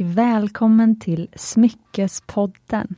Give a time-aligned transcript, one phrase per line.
[0.00, 2.94] välkommen till Smyckespodden.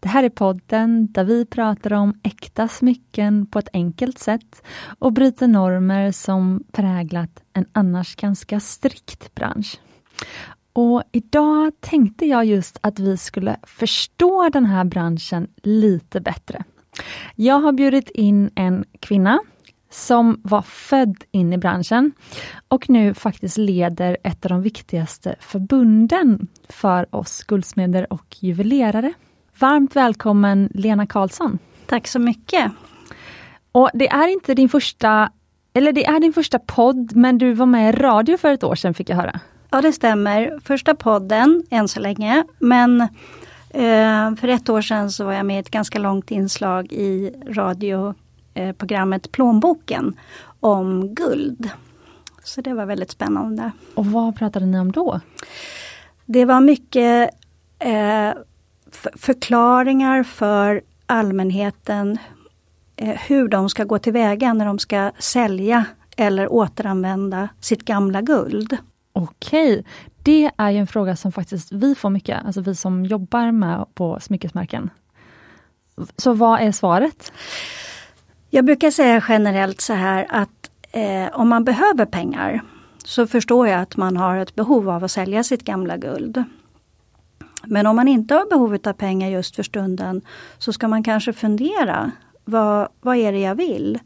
[0.00, 4.62] Det här är podden där vi pratar om äkta smycken på ett enkelt sätt
[4.98, 9.80] och bryter normer som präglat en annars ganska strikt bransch.
[10.72, 16.64] Och idag tänkte jag just att vi skulle förstå den här branschen lite bättre.
[17.34, 19.38] Jag har bjudit in en kvinna
[19.96, 22.12] som var född in i branschen
[22.68, 29.12] och nu faktiskt leder ett av de viktigaste förbunden för oss guldsmeder och juvelerare.
[29.58, 31.58] Varmt välkommen Lena Karlsson.
[31.86, 32.72] Tack så mycket.
[33.72, 35.30] Och det är inte din första,
[35.72, 38.74] eller det är din första podd, men du var med i radio för ett år
[38.74, 39.40] sedan fick jag höra.
[39.70, 40.58] Ja det stämmer.
[40.64, 42.44] Första podden än så länge.
[42.58, 43.00] Men
[43.70, 47.32] eh, för ett år sedan så var jag med i ett ganska långt inslag i
[47.48, 48.25] radioprogrammet
[48.56, 50.16] eh, Plånboken
[50.60, 51.70] om guld.
[52.44, 53.70] Så det var väldigt spännande.
[53.94, 55.20] Och vad pratade ni om då?
[56.24, 57.30] Det var mycket
[57.78, 58.32] eh,
[59.14, 62.18] förklaringar för allmänheten
[62.96, 65.84] eh, hur de ska gå tillväga när de ska sälja
[66.16, 68.76] eller återanvända sitt gamla guld.
[69.12, 69.84] Okej,
[70.22, 73.84] det är ju en fråga som faktiskt vi får mycket, alltså vi som jobbar med
[73.94, 74.90] på smyckesmärken.
[76.16, 77.32] Så vad är svaret?
[78.56, 82.62] Jag brukar säga generellt så här att eh, om man behöver pengar
[83.04, 86.44] så förstår jag att man har ett behov av att sälja sitt gamla guld.
[87.64, 90.22] Men om man inte har behov av pengar just för stunden
[90.58, 92.10] så ska man kanske fundera.
[92.44, 93.98] Vad, vad är det jag vill?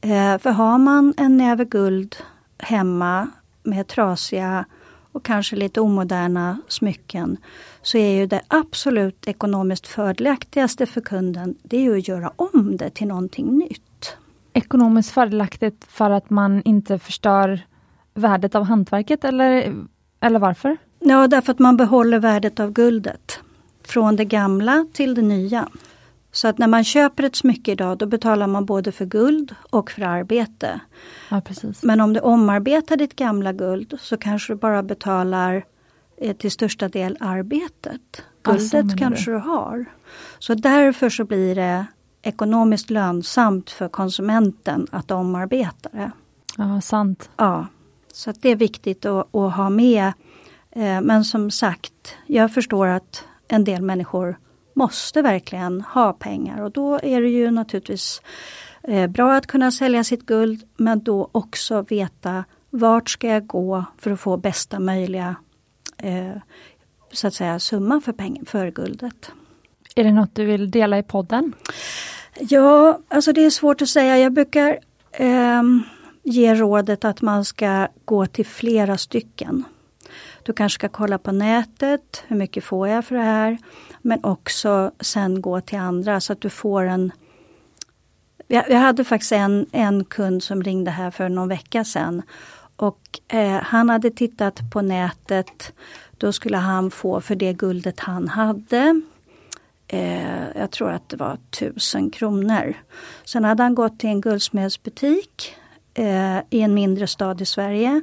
[0.00, 2.16] Eh, för har man en näve guld
[2.58, 3.30] hemma
[3.62, 4.64] med trasiga
[5.12, 7.36] och kanske lite omoderna smycken
[7.88, 12.90] så är ju det absolut ekonomiskt fördelaktigaste för kunden det är att göra om det
[12.90, 14.16] till någonting nytt.
[14.52, 17.60] Ekonomiskt fördelaktigt för att man inte förstör
[18.14, 19.74] värdet av hantverket eller,
[20.20, 20.76] eller varför?
[20.98, 23.38] Ja, därför att man behåller värdet av guldet.
[23.82, 25.68] Från det gamla till det nya.
[26.32, 29.90] Så att när man köper ett smycke idag då betalar man både för guld och
[29.90, 30.80] för arbete.
[31.30, 31.82] Ja, precis.
[31.82, 35.64] Men om du omarbetar ditt gamla guld så kanske du bara betalar
[36.20, 38.22] eh, till största del arbetet.
[38.42, 39.36] Guldet kanske du?
[39.36, 39.84] har.
[40.38, 41.86] Så därför så blir det
[42.22, 46.10] ekonomiskt lönsamt för konsumenten att omarbeta det.
[46.56, 47.30] Ja, sant.
[47.36, 47.66] Ja,
[48.12, 50.12] så det är viktigt att, att ha med.
[50.70, 54.38] Eh, men som sagt, jag förstår att en del människor
[54.74, 58.22] måste verkligen ha pengar och då är det ju naturligtvis
[58.82, 63.84] eh, bra att kunna sälja sitt guld men då också veta vart ska jag gå
[63.98, 65.36] för att få bästa möjliga
[66.02, 66.36] eh,
[67.12, 69.30] så att säga summa för, peng- för guldet.
[69.94, 71.52] Är det något du vill dela i podden?
[72.40, 74.18] Ja, alltså det är svårt att säga.
[74.18, 74.78] Jag brukar
[75.12, 75.62] eh,
[76.22, 79.64] ge rådet att man ska gå till flera stycken.
[80.42, 83.58] Du kanske ska kolla på nätet, hur mycket får jag för det här?
[84.02, 87.12] Men också sen gå till andra så att du får en
[88.48, 92.22] jag, hade faktiskt en, en kund som ringde här för någon vecka sedan.
[92.78, 95.72] Och eh, han hade tittat på nätet.
[96.18, 99.00] Då skulle han få för det guldet han hade.
[99.88, 102.74] Eh, jag tror att det var tusen kronor.
[103.24, 105.54] Sen hade han gått till en guldsmedsbutik
[105.94, 108.02] eh, i en mindre stad i Sverige.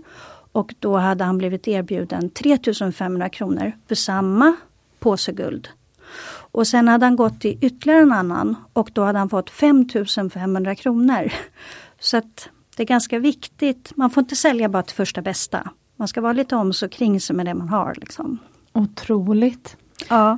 [0.52, 4.56] Och då hade han blivit erbjuden 3500 kronor för samma
[5.00, 5.70] påse guld.
[6.52, 10.76] Och sen hade han gått till ytterligare en annan och då hade han fått 5500
[10.76, 11.34] kronor.
[12.00, 13.92] Så att det är ganska viktigt.
[13.96, 15.70] Man får inte sälja bara till första bästa.
[15.96, 17.94] Man ska vara lite om så kring sig med det man har.
[17.98, 18.38] Liksom.
[18.74, 19.78] Otroligt.
[20.10, 20.38] Ja.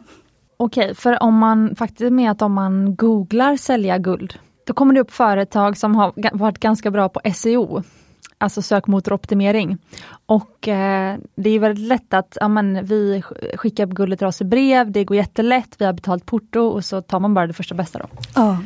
[0.58, 5.00] Okej, för om man faktiskt med att om man googlar sälja guld, då kommer det
[5.00, 7.84] upp företag som har varit ganska bra på SEO
[8.38, 9.78] alltså sökmotoroptimering.
[10.26, 13.24] Och eh, det är väldigt lätt att ja, men, vi
[13.56, 17.02] skickar guldet till oss i brev, det går jättelätt, vi har betalt porto och så
[17.02, 18.00] tar man bara det första bästa.
[18.00, 18.08] Då.
[18.36, 18.58] Ja.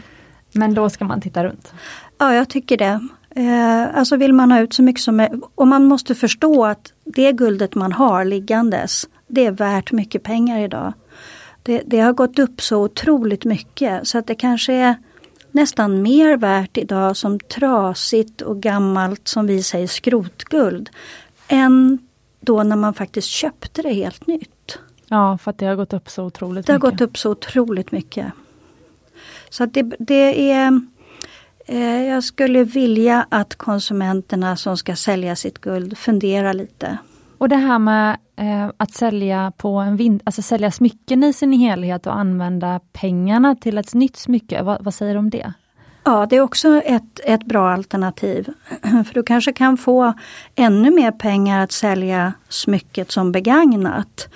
[0.51, 1.73] Men då ska man titta runt.
[2.17, 3.07] Ja, jag tycker det.
[3.35, 5.43] Eh, alltså vill man ha ut så mycket som möjligt.
[5.55, 10.59] Och man måste förstå att det guldet man har liggandes, det är värt mycket pengar
[10.59, 10.93] idag.
[11.63, 14.95] Det, det har gått upp så otroligt mycket så att det kanske är
[15.51, 20.89] nästan mer värt idag som trasigt och gammalt, som vi säger, skrotguld,
[21.47, 21.99] än
[22.39, 24.79] då när man faktiskt köpte det helt nytt.
[25.07, 26.81] Ja, för att det har gått upp så otroligt det mycket.
[26.81, 28.31] Det har gått upp så otroligt mycket.
[29.49, 30.81] Så att det, det är
[31.79, 36.97] Jag skulle vilja att konsumenterna som ska sälja sitt guld funderar lite.
[37.37, 41.51] Och det här med eh, att sälja, på en vind, alltså sälja smycken i sin
[41.51, 45.53] helhet och använda pengarna till ett nytt smycke, vad, vad säger du om det?
[46.03, 48.49] Ja, det är också ett, ett bra alternativ.
[48.81, 50.13] För du kanske kan få
[50.55, 54.29] ännu mer pengar att sälja smycket som begagnat.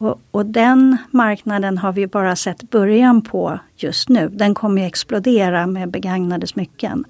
[0.00, 4.28] Och, och, den marknaden har vi bara sett början på just nu.
[4.28, 7.04] Den kommer explodera med begagnade smycken.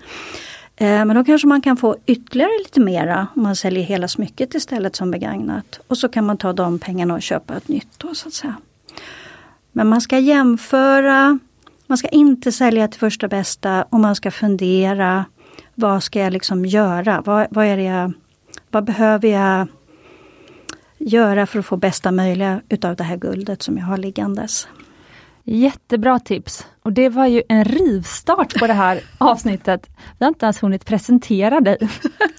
[0.77, 4.55] Eh, men då kanske man kan få ytterligare lite mera om man säljer hela smycket
[4.55, 5.81] istället som begagnat.
[5.87, 8.57] Och så kan man ta de pengarna och köpa ett nytt då så att säga.
[9.73, 11.39] Men man ska jämföra,
[11.87, 15.25] man ska inte sälja till första bästa och man ska fundera
[15.75, 17.23] vad ska jag liksom göra?
[17.25, 18.13] Vad, vad, är det jag,
[18.71, 19.69] vad behöver jag
[21.01, 24.69] göra för att få bästa möjliga utav det här guldet som jag har liggandes?
[25.45, 26.67] Jättebra tips!
[26.83, 29.91] Och det var ju en rivstart på det här avsnittet.
[30.19, 31.79] Vi har inte ens hunnit presentera dig.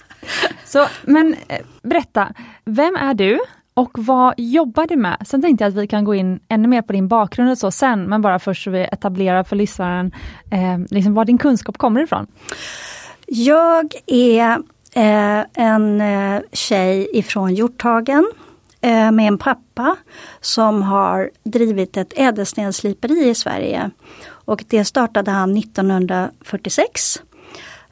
[0.64, 3.40] Så, men eh, berätta, vem är du
[3.74, 5.16] och vad jobbar du med?
[5.26, 7.70] Sen tänkte jag att vi kan gå in ännu mer på din bakgrund och så
[7.70, 10.12] sen, men bara först så vi etablerar för lyssnaren
[10.50, 12.26] eh, liksom var din kunskap kommer ifrån.
[13.26, 14.58] Jag är
[14.94, 18.32] eh, en eh, tjej ifrån Hjorthagen
[18.88, 19.96] med en pappa
[20.40, 23.90] som har drivit ett ädelstensliperi i Sverige.
[24.44, 27.22] Och det startade han 1946.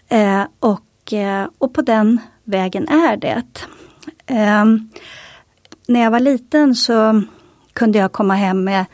[0.08, 3.42] Eh, och, eh, och på den vägen är det.
[4.26, 4.64] Eh,
[5.88, 7.22] när jag var liten så
[7.72, 8.84] kunde jag komma hem med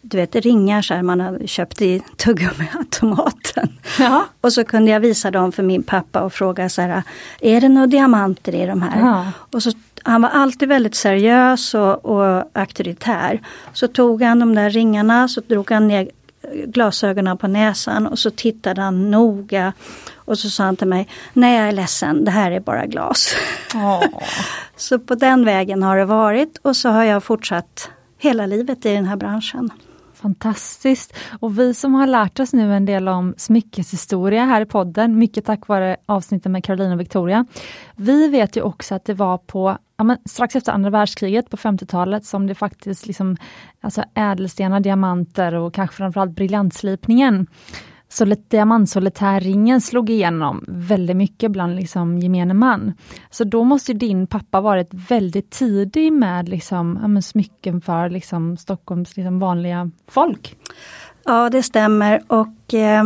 [0.00, 3.78] du vet ringar så här man hade köpt i tuggummiautomaten.
[3.98, 4.24] Ja.
[4.40, 7.02] Och så kunde jag visa dem för min pappa och fråga så här,
[7.40, 9.00] är det några diamanter i de här?
[9.00, 9.26] Ja.
[9.52, 9.72] Och så,
[10.06, 13.40] han var alltid väldigt seriös och, och auktoritär.
[13.72, 16.10] Så tog han de där ringarna, så drog han ner
[16.66, 19.72] glasögonen på näsan och så tittade han noga.
[20.14, 23.34] Och så sa han till mig, nej jag är ledsen, det här är bara glas.
[23.74, 24.04] Oh.
[24.76, 28.94] så på den vägen har det varit och så har jag fortsatt hela livet i
[28.94, 29.70] den här branschen.
[30.14, 31.14] Fantastiskt!
[31.40, 35.44] Och vi som har lärt oss nu en del om smyckeshistoria här i podden, mycket
[35.44, 37.46] tack vare avsnittet med Caroline och Victoria.
[37.96, 41.56] Vi vet ju också att det var på ja, men strax efter andra världskriget på
[41.56, 43.36] 50-talet som det faktiskt liksom
[43.80, 47.46] alltså ädelstenar, diamanter och kanske framförallt briljantslipningen
[48.48, 52.92] diamantsolitärringen slog igenom väldigt mycket bland liksom gemene man.
[53.30, 59.16] Så då måste din pappa varit väldigt tidig med liksom, ja, smycken för liksom, Stockholms
[59.16, 60.56] liksom, vanliga folk.
[61.24, 63.04] Ja det stämmer och eh,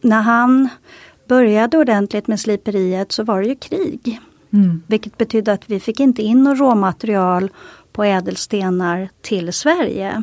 [0.00, 0.68] när han
[1.28, 4.20] började ordentligt med sliperiet så var det ju krig.
[4.56, 4.82] Mm.
[4.86, 7.50] Vilket betydde att vi fick inte in något råmaterial
[7.92, 10.22] på ädelstenar till Sverige.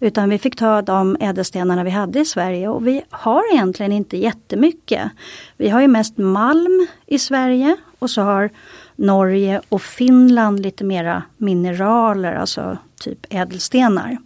[0.00, 4.16] Utan vi fick ta de ädelstenarna vi hade i Sverige och vi har egentligen inte
[4.16, 5.10] jättemycket.
[5.56, 8.50] Vi har ju mest malm i Sverige och så har
[8.96, 14.18] Norge och Finland lite mera mineraler, alltså typ ädelstenar.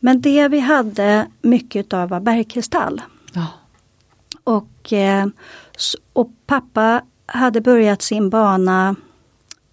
[0.00, 3.02] Men det vi hade mycket av var bergkristall.
[3.32, 3.46] Ja.
[4.44, 5.26] Och, eh,
[6.12, 8.96] och pappa hade börjat sin bana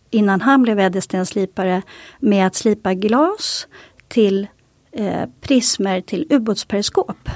[0.09, 1.81] innan han blev ädelstenslipare
[2.19, 3.67] med att slipa glas
[4.07, 4.47] till
[4.91, 7.29] eh, prismer till ubåtsperiskop.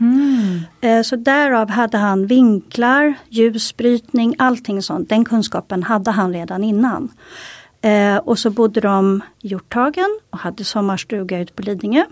[0.00, 0.60] Mm.
[0.80, 5.08] Eh, så därav hade han vinklar, ljusbrytning, allting sånt.
[5.08, 7.08] Den kunskapen hade han redan innan.
[7.80, 12.04] Eh, och så bodde de i Hjorthagen och hade sommarstuga ute på Lidingö.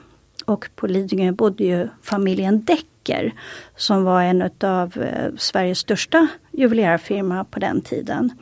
[0.44, 2.60] Och på Lidingö bodde ju familjen
[3.08, 3.32] Decker
[3.76, 8.32] som var en av eh, Sveriges största juvelerarfirma på den tiden.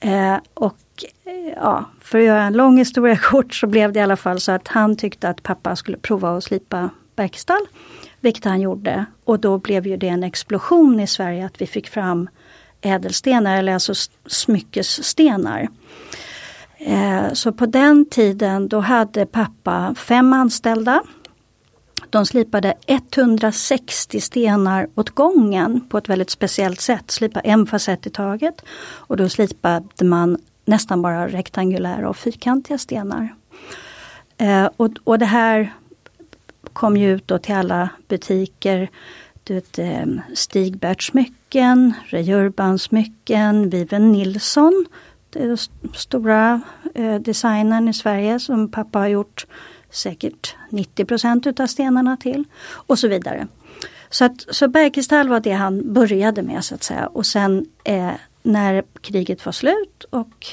[0.00, 0.78] Eh, och
[1.24, 4.40] eh, ja, för att göra en lång historia kort så blev det i alla fall
[4.40, 7.66] så att han tyckte att pappa skulle prova att slipa bergstall.
[8.20, 11.88] Vilket han gjorde och då blev ju det en explosion i Sverige att vi fick
[11.88, 12.28] fram
[12.80, 13.92] ädelstenar eller alltså
[14.26, 15.68] smyckesstenar.
[17.32, 21.02] Så på den tiden då hade pappa fem anställda
[22.10, 27.10] de slipade 160 stenar åt gången på ett väldigt speciellt sätt.
[27.10, 28.62] Slipa en facett i taget.
[28.80, 33.34] Och då slipade man nästan bara rektangulära och fyrkantiga stenar.
[34.38, 35.74] Eh, och, och det här
[36.72, 38.90] kom ju ut då till alla butiker.
[39.44, 44.86] Du vet, eh, Stigbert smycken, Ray Urban smycken, Viven Nilsson.
[45.30, 45.56] Den
[45.94, 46.60] stora
[46.94, 49.46] eh, designern i Sverige som pappa har gjort
[49.96, 53.46] säkert 90 procent utav stenarna till och så vidare.
[54.10, 58.10] Så, att, så bergkristall var det han började med så att säga och sen eh,
[58.42, 60.46] när kriget var slut och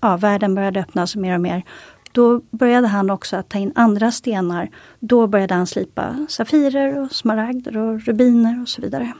[0.00, 1.64] ja, världen började öppnas mer och mer
[2.12, 4.70] då började han också att ta in andra stenar.
[5.00, 9.12] Då började han slipa safirer och smaragder och rubiner och så vidare.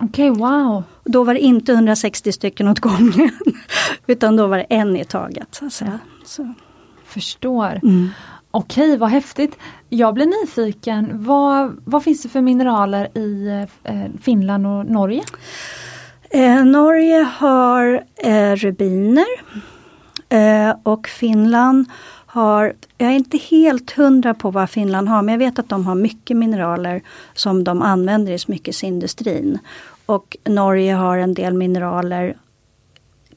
[0.00, 0.82] Okej, okay, wow!
[1.04, 3.30] Då var det inte 160 stycken åt gången.
[4.06, 5.48] utan då var det en i taget.
[5.54, 5.98] Så att säga.
[6.24, 6.54] Så.
[7.04, 7.80] Förstår.
[7.82, 8.08] Mm.
[8.58, 9.58] Okej, vad häftigt.
[9.88, 11.24] Jag blir nyfiken.
[11.24, 13.48] Vad, vad finns det för mineraler i
[13.84, 15.22] eh, Finland och Norge?
[16.30, 19.26] Eh, Norge har eh, rubiner
[20.28, 21.86] eh, och Finland
[22.26, 25.86] har, jag är inte helt hundra på vad Finland har men jag vet att de
[25.86, 27.02] har mycket mineraler
[27.34, 29.58] som de använder i smyckesindustrin.
[30.06, 32.36] Och Norge har en del mineraler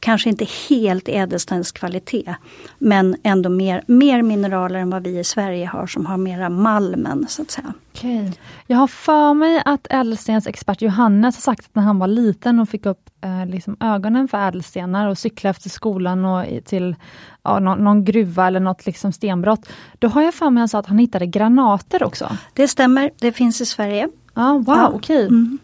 [0.01, 2.36] kanske inte helt ädelstenskvalitet.
[2.77, 7.25] Men ändå mer, mer mineraler än vad vi i Sverige har som har mera malmen
[7.29, 7.74] så att säga.
[7.91, 8.34] Okej.
[8.67, 12.70] Jag har för mig att ädelstensexpert Johannes har sagt att när han var liten och
[12.70, 16.96] fick upp eh, liksom ögonen för ädelstenar och cykla efter skolan och till
[17.43, 19.70] ja, någon, någon, gruva eller något liksom stenbrott.
[20.00, 22.38] Då har jag för mig att han sa att han hittade granater också.
[22.53, 24.10] Det stämmer, det finns i Sverige.
[24.34, 24.88] Ah, wow, ja.
[24.93, 25.25] okej.
[25.25, 25.27] Okay.
[25.27, 25.58] Mm.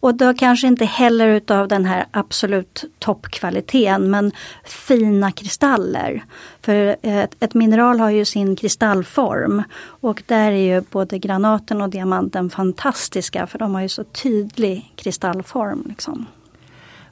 [0.00, 4.32] Och då kanske inte heller utav den här absolut toppkvaliteten men
[4.64, 6.24] fina kristaller.
[6.62, 9.62] För eh, ett, ett, mineral har ju sin kristallform
[10.00, 14.92] och där är ju både granaten och diamanten fantastiska för de har ju så tydlig
[14.96, 15.84] kristallform.
[15.88, 16.26] Liksom.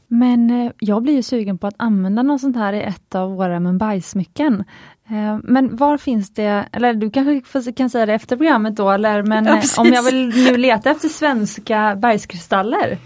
[0.08, 3.36] Men eh, jag blir ju sugen på att använda något sånt här i ett av
[3.36, 4.64] våra Mumbai-smycken.
[5.08, 9.22] Eh, men var finns det, eller du kanske kan säga det efter programmet då, eller,
[9.22, 12.98] men ja, eh, om jag vill nu leta efter svenska bergskristaller?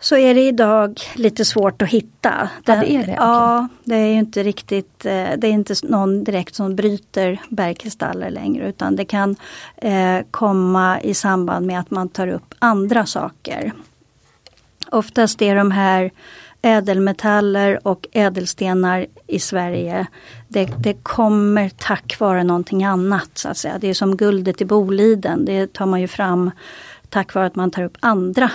[0.00, 2.48] Så är det idag lite svårt att hitta.
[2.64, 3.12] Den, ja, det är det?
[3.12, 8.96] Ja, det är inte riktigt, det är inte någon direkt som bryter bergkristaller längre utan
[8.96, 9.36] det kan
[10.30, 13.72] komma i samband med att man tar upp andra saker.
[14.92, 16.10] Oftast är de här
[16.62, 20.06] ädelmetaller och ädelstenar i Sverige,
[20.48, 23.30] det, det, kommer tack vare någonting annat.
[23.34, 23.78] så att säga.
[23.80, 26.50] Det är som guldet i Boliden, det tar man ju fram
[27.08, 28.50] tack vare att man tar upp andra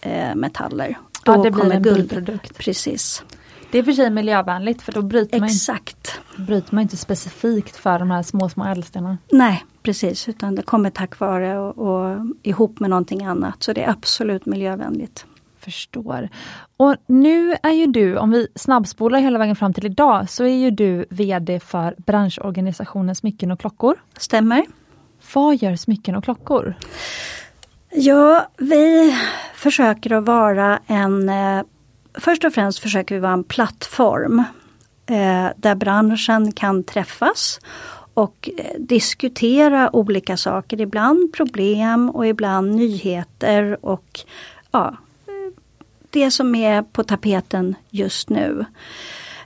[0.00, 0.98] eh, metaller.
[1.24, 2.58] Då ja, det blir en guldprodukt.
[2.58, 3.22] Precis.
[3.70, 6.20] Det är för sig miljövänligt för då bryter Exakt.
[6.36, 9.18] man, bryter man inte specifikt för de här små, små ädelstenarna.
[9.32, 13.62] Nej precis, utan det kommer tack vare och, och ihop med någonting annat.
[13.62, 15.26] Så det är absolut miljövänligt
[15.60, 16.28] förstår.
[16.76, 20.56] Och nu är ju du, om vi snabbspolar hela vägen fram till idag, så är
[20.56, 23.96] ju du VD för branschorganisationen Smycken och klockor.
[24.18, 24.64] Stämmer.
[25.34, 26.74] Vad gör Smycken och klockor?
[27.92, 29.16] Ja, vi
[29.54, 31.62] försöker att vara en eh,
[32.14, 34.38] Först och främst försöker vi vara en plattform
[35.06, 37.60] eh, där branschen kan träffas
[38.14, 44.20] och eh, diskutera olika saker, ibland problem och ibland nyheter och
[44.70, 44.96] ja,
[46.10, 48.64] det som är på tapeten just nu.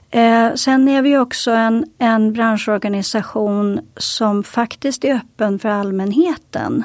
[0.09, 6.83] Eh, sen är vi också en, en branschorganisation som faktiskt är öppen för allmänheten.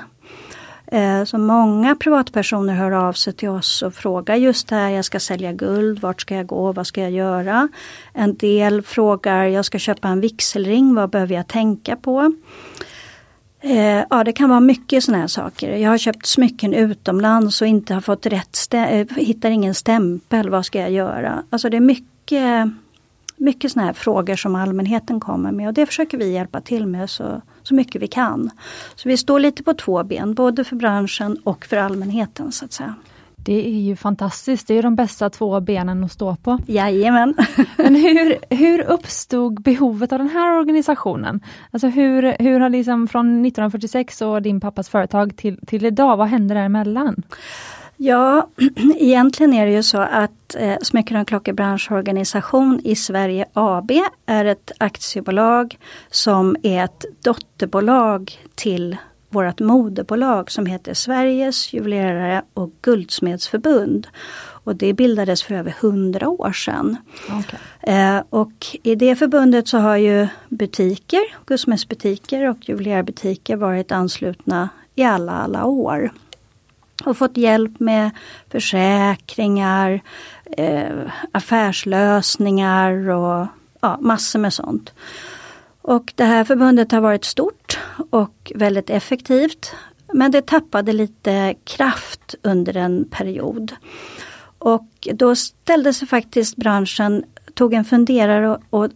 [0.92, 5.04] Eh, så många privatpersoner hör av sig till oss och frågar just det här, jag
[5.04, 7.68] ska sälja guld, vart ska jag gå, vad ska jag göra?
[8.12, 12.32] En del frågar, jag ska köpa en vigselring, vad behöver jag tänka på?
[13.61, 15.76] Eh, ja det kan vara mycket sådana här saker.
[15.76, 20.67] Jag har köpt smycken utomlands och inte har fått rätt, eh, hittar ingen stämpel, vad
[20.67, 21.43] ska jag göra?
[21.50, 22.69] Alltså det är mycket,
[23.37, 27.11] mycket sådana här frågor som allmänheten kommer med och det försöker vi hjälpa till med
[27.11, 28.50] så, så mycket vi kan.
[28.95, 32.73] Så vi står lite på två ben, både för branschen och för allmänheten så att
[32.73, 32.95] säga.
[33.42, 36.59] Det är ju fantastiskt, det är de bästa två benen att stå på.
[36.66, 37.35] Jajamän!
[37.76, 41.40] Men hur, hur uppstod behovet av den här organisationen?
[41.70, 46.28] Alltså hur, hur har liksom från 1946 och din pappas företag till, till idag, vad
[46.28, 47.23] hände däremellan?
[48.02, 48.49] Ja,
[48.97, 51.54] egentligen är det ju så att eh, Smycken och klockor
[52.85, 53.90] i Sverige AB
[54.26, 55.78] är ett aktiebolag
[56.11, 58.97] som är ett dotterbolag till
[59.30, 64.06] vårt moderbolag som heter Sveriges juvelerare och guldsmedsförbund.
[64.64, 66.96] Och det bildades för över hundra år sedan.
[67.25, 67.94] Okay.
[67.96, 75.04] Eh, och i det förbundet så har ju butiker, guldsmedsbutiker och juvelerarbutiker varit anslutna i
[75.04, 76.12] alla, alla år.
[77.04, 78.10] Och fått hjälp med
[78.49, 80.00] försäkringar,
[80.56, 80.90] eh,
[81.32, 83.46] affärslösningar och
[83.80, 84.92] ja, massor med sånt.
[85.82, 87.60] Och det här förbundet har varit stort
[88.10, 89.74] och väldigt effektivt.
[90.12, 93.72] Men det tappade lite kraft under en period.
[94.58, 97.24] Och då ställde sig faktiskt branschen,
[97.54, 98.90] tog en funderare och, och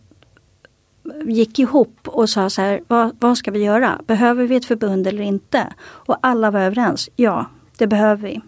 [1.26, 4.00] gick ihop och sa så här, vad, vad, ska vi göra?
[4.06, 5.74] Behöver vi ett förbund eller inte?
[5.80, 7.46] Och alla var överens, ja
[7.78, 8.40] det behöver vi.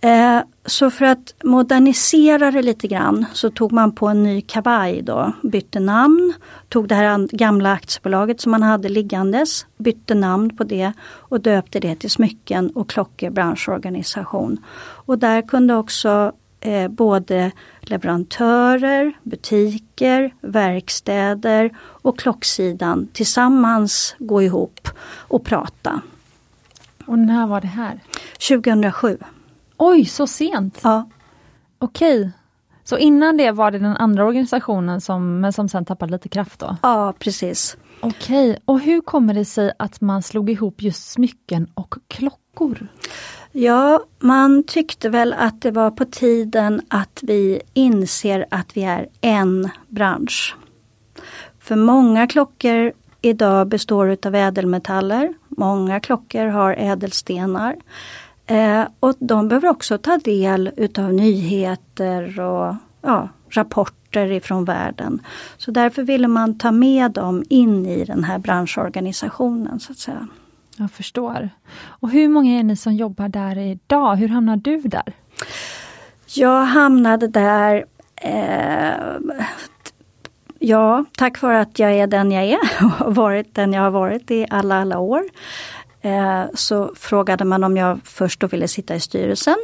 [0.00, 5.02] Eh, så för att modernisera det lite grann så tog man på en ny kavaj
[5.02, 6.32] då, bytte namn,
[6.68, 11.80] tog det här gamla aktiebolaget som man hade liggandes, bytte namn på det och döpte
[11.80, 14.64] det till Smycken och klockor branschorganisation.
[14.78, 25.44] Och där kunde också eh, både leverantörer, butiker, verkstäder och klocksidan tillsammans gå ihop och
[25.44, 26.00] prata.
[27.06, 28.00] Och när var det här?
[28.48, 29.18] 2007.
[29.76, 30.80] Oj, så sent?
[30.82, 31.08] Ja.
[31.78, 32.30] Okej.
[32.84, 36.60] Så innan det var det den andra organisationen som, men som sen tappade lite kraft
[36.60, 36.76] då?
[36.82, 37.76] Ja, precis.
[38.00, 42.88] Okej, och hur kommer det sig att man slog ihop just smycken och klockor?
[43.52, 49.08] Ja, man tyckte väl att det var på tiden att vi inser att vi är
[49.20, 50.56] en bransch.
[51.58, 55.34] För många klockor idag består av ädelmetaller.
[55.48, 57.76] Många klockor har ädelstenar.
[58.46, 65.22] Eh, och de behöver också ta del utav nyheter och ja, rapporter ifrån världen.
[65.56, 70.28] Så därför ville man ta med dem in i den här branschorganisationen så att säga.
[70.76, 71.50] Jag förstår.
[71.86, 74.16] Och hur många är ni som jobbar där idag?
[74.16, 75.12] Hur hamnade du där?
[76.34, 77.84] Jag hamnade där
[78.16, 78.92] eh,
[80.58, 83.90] Ja, tack vare att jag är den jag är och har varit den jag har
[83.90, 85.22] varit i alla, alla år.
[86.06, 89.56] Eh, så frågade man om jag först då ville sitta i styrelsen.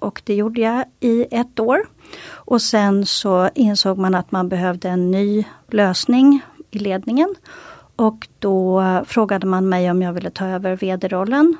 [0.00, 1.88] Och det gjorde jag i ett år.
[2.30, 6.40] Och sen så insåg man att man behövde en ny lösning
[6.70, 7.34] i ledningen.
[7.96, 11.56] Och då frågade man mig om jag ville ta över vd-rollen.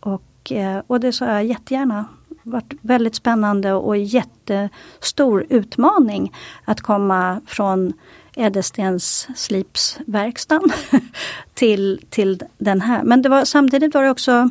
[0.00, 2.04] Och, eh, och det sa jag jättegärna.
[2.28, 6.34] Det varit väldigt spännande och jättestor utmaning
[6.64, 7.92] att komma från
[8.36, 10.72] ädelstensslipsverkstan
[11.54, 13.02] till, till den här.
[13.02, 14.48] Men det var, samtidigt var det också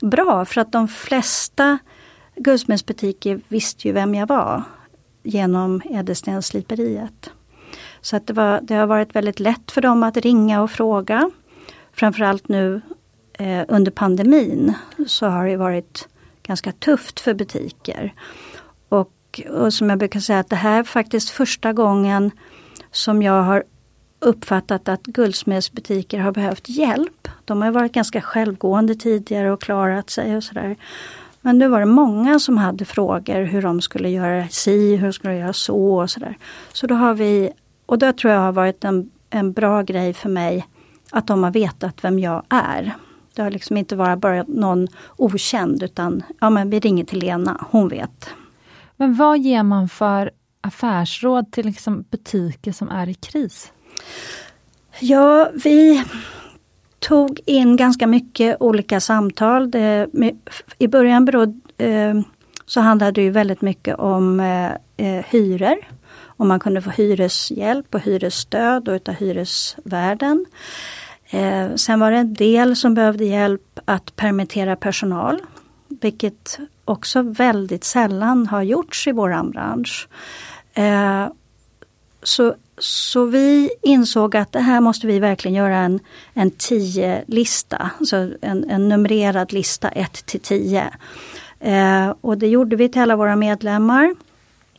[0.00, 1.78] bra för att de flesta
[2.36, 4.62] guldsmedsbutiker visste ju vem jag var
[5.22, 7.30] genom Ädelstenssliperiet.
[8.00, 11.30] Så att det, var, det har varit väldigt lätt för dem att ringa och fråga.
[11.92, 12.80] Framförallt nu
[13.32, 14.74] eh, under pandemin
[15.06, 16.08] så har det varit
[16.42, 18.14] ganska tufft för butiker.
[18.88, 22.30] Och, och som jag brukar säga att det här är faktiskt första gången
[22.94, 23.64] som jag har
[24.18, 27.28] uppfattat att guldsmedsbutiker har behövt hjälp.
[27.44, 30.76] De har varit ganska självgående tidigare och klarat sig och sådär.
[31.40, 35.12] Men nu var det många som hade frågor hur de skulle göra si, hur de
[35.12, 36.38] skulle göra så och sådär.
[36.72, 37.50] Så då har vi,
[37.86, 40.66] och det tror jag har varit en, en bra grej för mig,
[41.10, 42.94] att de har vetat vem jag är.
[43.34, 47.66] Det har liksom inte varit bara någon okänd utan ja men vi ringer till Lena,
[47.70, 48.30] hon vet.
[48.96, 50.30] Men vad ger man för
[50.64, 53.72] affärsråd till liksom butiker som är i kris?
[55.00, 56.04] Ja, vi
[56.98, 59.70] tog in ganska mycket olika samtal.
[59.70, 60.06] Det,
[60.78, 62.14] I början berodde, eh,
[62.66, 65.76] så handlade det väldigt mycket om eh, eh, hyror.
[66.36, 70.46] Om man kunde få hyreshjälp och hyresstöd och utav hyresvärden.
[71.30, 75.40] Eh, sen var det en del som behövde hjälp att permittera personal.
[75.88, 80.08] Vilket också väldigt sällan har gjorts i våran bransch.
[80.74, 81.26] Eh,
[82.22, 86.00] så, så vi insåg att det här måste vi verkligen göra en,
[86.34, 90.90] en tio lista, alltså en, en numrerad lista 1 till 10.
[91.60, 94.14] Eh, och det gjorde vi till alla våra medlemmar.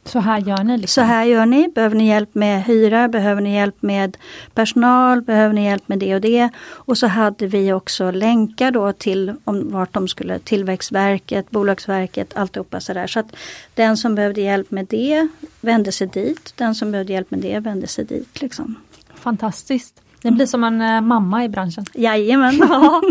[0.06, 0.78] Så här gör ni?
[0.78, 1.04] Liksom.
[1.04, 1.68] Så här gör ni.
[1.68, 3.08] Behöver ni hjälp med hyra?
[3.08, 4.18] Behöver ni hjälp med
[4.54, 5.22] personal?
[5.22, 6.50] Behöver ni hjälp med det och det?
[6.68, 12.80] Och så hade vi också länkar då till om, vart de skulle, Tillväxtverket, Bolagsverket, alltihopa
[12.80, 13.08] sådär.
[13.08, 13.36] Så att
[13.74, 15.28] den som behövde hjälp med det
[15.62, 16.54] vände sig dit.
[16.56, 18.42] Den som behövde hjälp med det vände sig dit.
[18.42, 18.76] Liksom.
[19.16, 20.02] Fantastiskt.
[20.22, 21.86] Det blir som en äh, mamma i branschen.
[21.94, 22.62] Jajamän.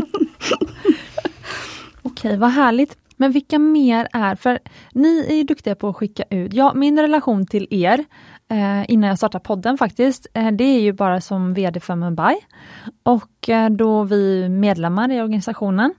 [2.03, 2.97] Okej, vad härligt.
[3.17, 4.59] Men vilka mer är, för
[4.93, 8.05] ni är ju duktiga på att skicka ut, ja min relation till er
[8.51, 12.37] eh, innan jag startade podden faktiskt, eh, det är ju bara som VD för Mumbai
[13.03, 15.95] och eh, då vi medlemmar i organisationen.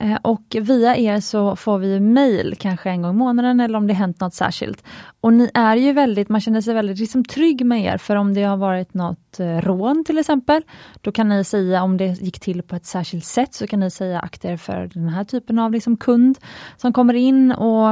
[0.00, 3.86] Eh, och via er så får vi mejl kanske en gång i månaden eller om
[3.86, 4.84] det hänt något särskilt.
[5.20, 8.34] Och ni är ju väldigt, man känner sig väldigt liksom trygg med er för om
[8.34, 10.62] det har varit något eh, rån till exempel,
[11.00, 13.90] då kan ni säga om det gick till på ett särskilt sätt så kan ni
[13.90, 16.38] säga akta er för den här typen av liksom kund
[16.76, 17.90] som kommer in och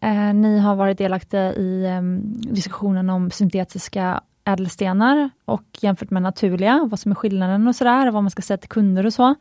[0.00, 2.02] eh, ni har varit delaktiga i eh,
[2.52, 8.22] diskussionen om syntetiska ädelstenar och jämfört med naturliga, vad som är skillnaden och sådär, vad
[8.22, 9.34] man ska säga till kunder och så.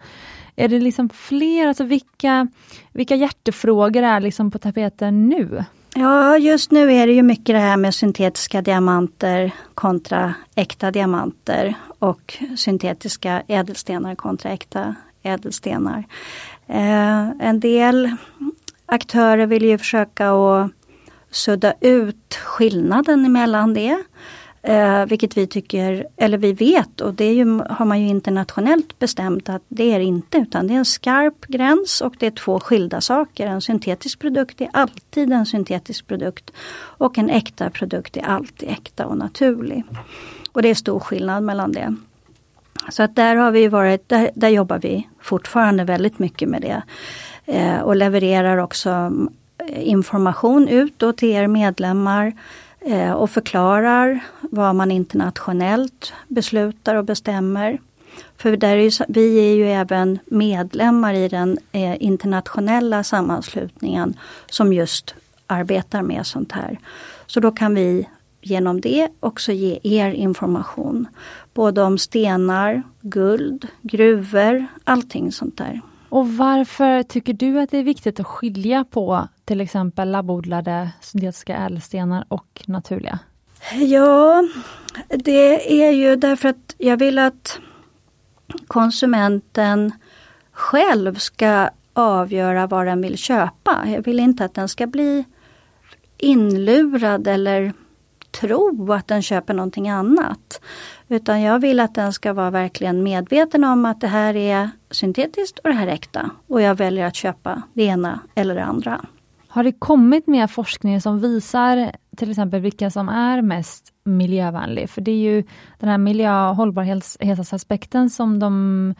[0.56, 2.48] Är det liksom fler, alltså vilka,
[2.92, 5.63] vilka hjärtefrågor är liksom på tapeten nu?
[5.96, 11.76] Ja, just nu är det ju mycket det här med syntetiska diamanter kontra äkta diamanter
[12.00, 16.04] och syntetiska ädelstenar kontra äkta ädelstenar.
[16.68, 18.16] Eh, en del
[18.86, 20.72] aktörer vill ju försöka att
[21.32, 24.04] sudda ut skillnaden emellan det.
[24.65, 29.49] Eh, vilket vi tycker, eller vi vet och det ju, har man ju internationellt bestämt
[29.49, 33.02] att det är inte utan det är en skarp gräns och det är två skilda
[33.02, 33.47] saker.
[33.47, 39.06] En syntetisk produkt är alltid en syntetisk produkt och en äkta produkt är alltid äkta
[39.06, 39.84] och naturlig.
[40.52, 41.95] Och det är stor skillnad mellan det.
[42.89, 46.84] Så att där har vi varit, där, där jobbar vi fortfarande väldigt mycket med det.
[47.45, 49.30] Eh, och levererar också mm,
[49.76, 52.34] information ut till er medlemmar eh,
[52.86, 57.80] Eh, och förklarar vad man internationellt beslutar och bestämmer.
[58.38, 64.13] För där är ju, vi är ju även medlemmar i den eh, internationella sammanslutningen
[64.50, 65.15] som just
[65.48, 66.80] arbetar med sånt här.
[67.28, 68.08] Så då kan vi
[68.41, 71.08] genom det också ge er information.
[71.54, 75.82] Både om stenar, guld, gruvor, allting sånt där.
[76.10, 81.58] Och varför tycker du att det är viktigt att skilja på till exempel labbodlade syntetiska
[81.58, 83.19] ädelstenar och naturliga?
[83.73, 84.43] Ja,
[85.08, 87.60] det är ju därför att jag vill att
[88.67, 89.91] konsumenten
[90.51, 93.84] själv ska avgöra vad den vill köpa.
[93.88, 95.25] Jag vill inte att den ska bli
[96.17, 97.73] inlurad eller
[98.32, 100.62] tro att den köper någonting annat.
[101.08, 105.60] Utan jag vill att den ska vara verkligen medveten om att det här är syntetiskt
[105.60, 106.29] och det här är äkta.
[106.47, 109.06] Och jag väljer att köpa det ena eller det andra.
[109.54, 114.89] Har det kommit mer forskning som visar till exempel vilka som är mest miljövänlig?
[114.89, 115.44] För det är ju
[115.80, 118.96] den här miljö och hållbarhetsaspekten som, de,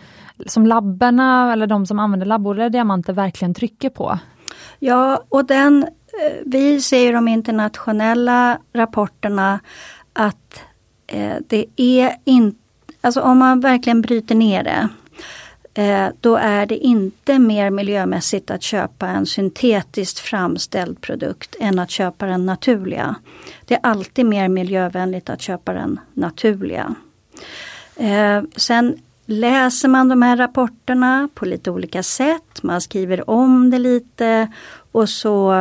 [0.46, 4.20] som labbarna eller de som använder labbodlade diamanter verkligen trycker på.
[4.80, 9.60] Ja, och den, eh, vi ser i de internationella rapporterna
[10.14, 10.62] att
[11.08, 12.60] eh, det är inte,
[13.02, 14.90] alltså om man verkligen bryter ner det
[15.74, 21.90] Eh, då är det inte mer miljömässigt att köpa en syntetiskt framställd produkt än att
[21.90, 23.16] köpa den naturliga.
[23.66, 26.96] Det är alltid mer miljövänligt att köpa den naturliga.
[27.96, 32.64] Eh, sen läser man de här rapporterna på lite olika sätt.
[32.64, 34.52] Man skriver om det lite
[34.92, 35.54] och så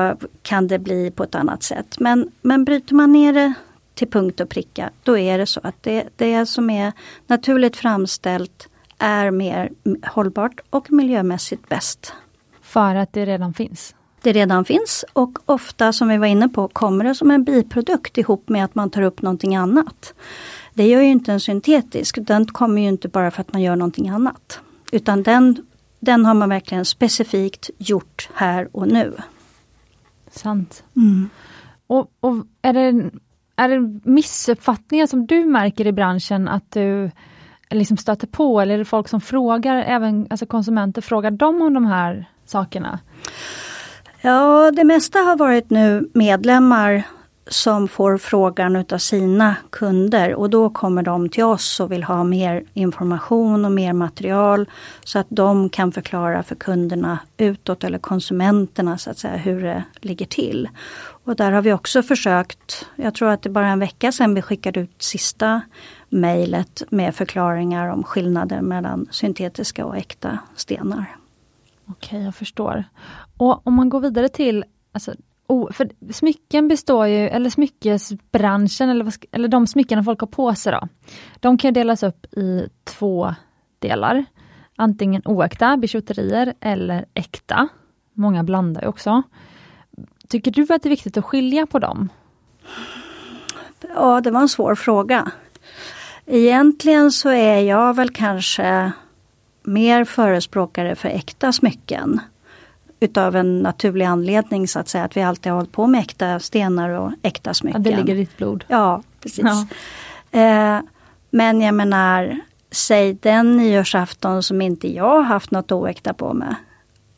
[0.43, 1.97] kan det bli på ett annat sätt.
[2.01, 3.55] Men, men bryter man ner det
[3.95, 6.93] till punkt och pricka, då är det så att det, det som är
[7.27, 8.69] naturligt framställt
[9.03, 9.71] är mer
[10.07, 12.13] hållbart och miljömässigt bäst.
[12.63, 13.95] För att det redan finns?
[14.23, 18.19] Det redan finns och ofta som vi var inne på kommer det som en biprodukt
[18.19, 20.15] ihop med att man tar upp någonting annat.
[20.75, 23.77] Det gör ju inte en syntetisk, den kommer ju inte bara för att man gör
[23.77, 24.61] någonting annat.
[24.93, 25.67] Utan den,
[26.01, 29.15] den har man verkligen specifikt gjort här och nu.
[30.31, 30.85] Sant.
[30.97, 31.31] Mm.
[31.87, 33.11] Och, och, är, det,
[33.57, 37.11] är det missuppfattningar som du märker i branschen att du
[37.75, 41.75] liksom stöter på eller är det folk som frågar, även alltså konsumenter, frågar de om
[41.75, 42.99] de här sakerna?
[44.21, 47.05] Ja, det mesta har varit nu medlemmar
[47.47, 52.25] som får frågan utav sina kunder och då kommer de till oss och vill ha
[52.25, 54.71] mer information och mer material
[55.05, 59.85] så att de kan förklara för kunderna utåt eller konsumenterna så att säga hur det
[60.01, 60.69] ligger till.
[61.25, 64.43] Och där har vi också försökt, jag tror att det bara en vecka sedan vi
[64.43, 65.61] skickade ut sista
[66.13, 71.17] mejlet med förklaringar om skillnader mellan syntetiska och äkta stenar.
[71.87, 72.85] Okej, jag förstår.
[73.37, 75.15] Och om man går vidare till alltså,
[75.47, 80.73] oh, för smycken består ju, eller smyckesbranschen, eller, eller de smycken folk har på sig
[80.73, 80.89] då,
[81.41, 83.35] de kan delas upp i två
[83.79, 84.25] delar.
[84.77, 87.69] Antingen oäkta bijouterier eller äkta.
[88.13, 89.23] Många blandar ju också.
[90.29, 92.09] Tycker du att det är viktigt att skilja på dem?
[93.95, 95.31] Ja, det var en svår fråga.
[96.27, 98.93] Egentligen så är jag väl kanske
[99.63, 102.21] mer förespråkare för äkta smycken.
[103.01, 106.41] Utav en naturlig anledning så att säga, att vi alltid har hållit på med äkta
[106.41, 107.83] stenar och äkta smycken.
[107.85, 108.65] Ja, det ligger i ditt blod.
[108.69, 109.45] Ja, precis.
[110.31, 110.41] Ja.
[110.41, 110.81] Eh,
[111.31, 116.55] men jag menar, säg den nyårsafton som inte jag haft något oäkta på mig.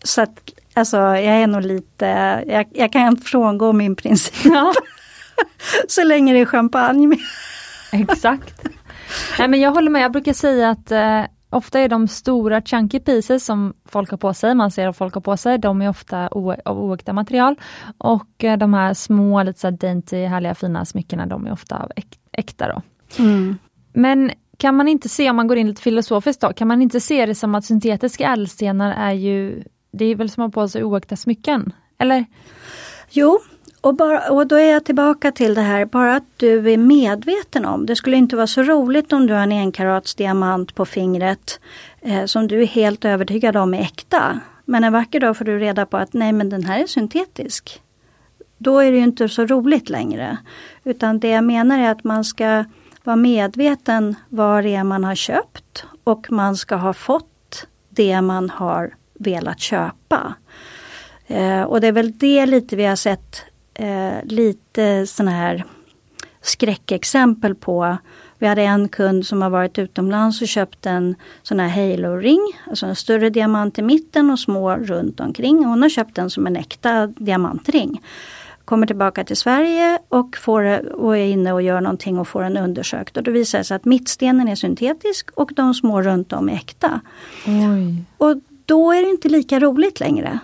[0.04, 2.06] Så att, alltså jag är nog lite,
[2.46, 4.34] jag, jag kan frångå min princip.
[4.44, 4.72] Ja.
[5.88, 7.18] så länge det är champagne.
[7.92, 8.62] Exakt.
[9.38, 13.00] Nej men jag håller med, jag brukar säga att eh, ofta är de stora chunky
[13.00, 15.88] pieces som folk har på sig, man ser att folk har på sig, de är
[15.88, 16.28] ofta
[16.64, 17.56] av oäkta material.
[17.98, 21.90] Och eh, de här små, lite så dainty, härliga fina smyckena, de är ofta av
[21.96, 22.68] äk äkta.
[22.68, 22.82] Då.
[23.22, 23.58] Mm.
[23.92, 27.00] Men kan man inte se, om man går in lite filosofiskt då, kan man inte
[27.00, 30.68] se det som att syntetiska ädelstenar är ju, det är väl som att ha på
[30.68, 31.72] sig oäkta smycken?
[31.98, 32.24] Eller?
[33.10, 33.40] Jo,
[33.84, 37.64] och, bara, och då är jag tillbaka till det här, bara att du är medveten
[37.64, 37.86] om.
[37.86, 41.60] Det skulle inte vara så roligt om du har en enkarats diamant på fingret
[42.00, 44.40] eh, som du är helt övertygad om är äkta.
[44.64, 47.82] Men en vacker dag får du reda på att nej men den här är syntetisk.
[48.58, 50.38] Då är det inte så roligt längre.
[50.84, 52.64] Utan det jag menar är att man ska
[53.02, 58.50] vara medveten vad det är man har köpt och man ska ha fått det man
[58.50, 60.34] har velat köpa.
[61.26, 63.44] Eh, och det är väl det lite vi har sett
[63.74, 65.64] eh, lite sådana här
[66.42, 67.96] skräckexempel på.
[68.38, 72.86] Vi hade en kund som har varit utomlands och köpt en sån här halo-ring, alltså
[72.86, 75.64] en större diamant i mitten och små runt omkring.
[75.64, 78.02] Hon har köpt den som en äkta diamantring.
[78.64, 82.56] kommer tillbaka till Sverige och, får, och är inne och gör någonting och får en
[82.56, 83.16] undersökt.
[83.16, 86.54] Och då visar det sig att mittstenen är syntetisk och de små runt om är
[86.54, 87.00] äkta.
[87.46, 88.04] Oj.
[88.18, 90.38] Och då är det inte lika roligt längre.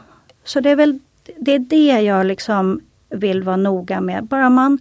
[0.45, 0.99] Så det är väl
[1.39, 4.25] det, är det jag liksom vill vara noga med.
[4.25, 4.79] Bara man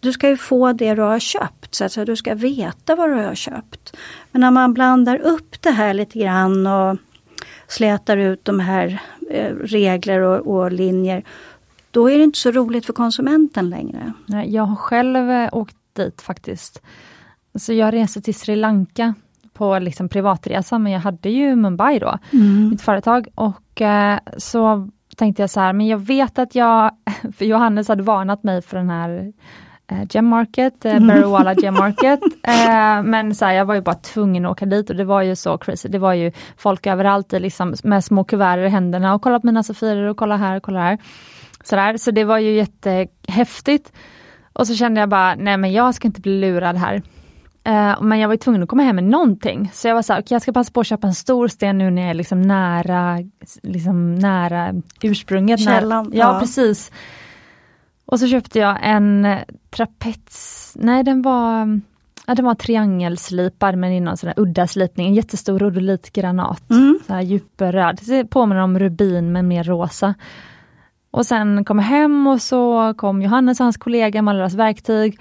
[0.00, 3.14] du ska ju få det du har köpt, så att du ska veta vad du
[3.14, 3.96] har köpt.
[4.30, 6.96] Men när man blandar upp det här lite grann och
[7.68, 11.24] slätar ut de här eh, regler och, och linjer,
[11.90, 14.12] då är det inte så roligt för konsumenten längre.
[14.46, 16.82] Jag har själv eh, åkt dit faktiskt.
[17.54, 19.14] Så jag reste till Sri Lanka
[19.52, 22.68] på liksom privatresa, men jag hade ju Mumbai då, mm.
[22.68, 23.28] mitt företag.
[23.34, 24.88] Och eh, så
[25.20, 26.90] tänkte jag så här, men jag vet att jag,
[27.36, 29.32] för Johannes hade varnat mig för den här
[29.86, 32.20] eh, Gem Market, eh, Barrawala Gem Market.
[32.42, 35.22] Eh, men så här, jag var ju bara tvungen att åka dit och det var
[35.22, 35.88] ju så crazy.
[35.88, 39.62] Det var ju folk överallt liksom, med små kuvert i händerna och kolla på mina
[39.62, 40.98] Sofier och kolla här och kolla här.
[41.64, 41.96] Så, där.
[41.96, 43.92] så det var ju jättehäftigt.
[44.52, 47.02] Och så kände jag bara, nej men jag ska inte bli lurad här.
[47.68, 49.70] Uh, men jag var tvungen att komma hem med någonting.
[49.72, 51.78] Så jag var så här, okay, jag ska passa på att köpa en stor sten
[51.78, 53.18] nu när jag är liksom nära,
[53.62, 55.60] liksom nära ursprunget.
[55.60, 56.08] Källan.
[56.10, 56.92] När, ja, ja, precis.
[58.06, 59.36] Och så köpte jag en
[59.70, 61.80] trapets, nej den var,
[62.26, 66.70] ja, den var triangelslipad men i någon sån udda slipning, en jättestor rodolitgranat.
[66.70, 66.98] Mm.
[67.06, 70.14] Så här djupröd, det påminner om rubin men mer rosa.
[71.10, 74.54] Och sen kom jag hem och så kom Johannes och hans kollega med alla deras
[74.54, 75.20] verktyg.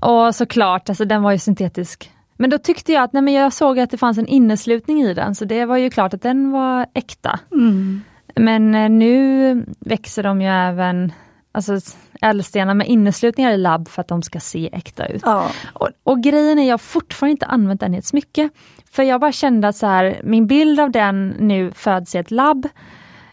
[0.00, 2.10] Och såklart, alltså den var ju syntetisk.
[2.36, 5.14] Men då tyckte jag att, nej men jag såg att det fanns en inneslutning i
[5.14, 7.40] den, så det var ju klart att den var äkta.
[7.52, 8.02] Mm.
[8.34, 11.12] Men eh, nu växer de ju även
[11.52, 11.80] alltså
[12.20, 15.22] ädelstenar med inneslutningar i labb för att de ska se äkta ut.
[15.24, 15.50] Ja.
[15.74, 18.48] Och, och, grejen är, jag har fortfarande inte använt den i ett smycke.
[18.90, 22.30] För jag bara kände att så här, min bild av den nu föds i ett
[22.30, 22.68] labb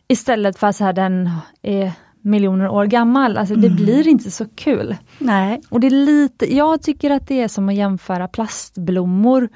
[0.08, 1.30] istället för att så här, den
[1.62, 1.92] är
[2.24, 3.38] miljoner år gammal.
[3.38, 3.76] Alltså det mm.
[3.76, 4.96] blir inte så kul.
[5.20, 5.62] Nej.
[5.70, 9.50] Och det är lite, jag tycker att det är som att jämföra plastblommor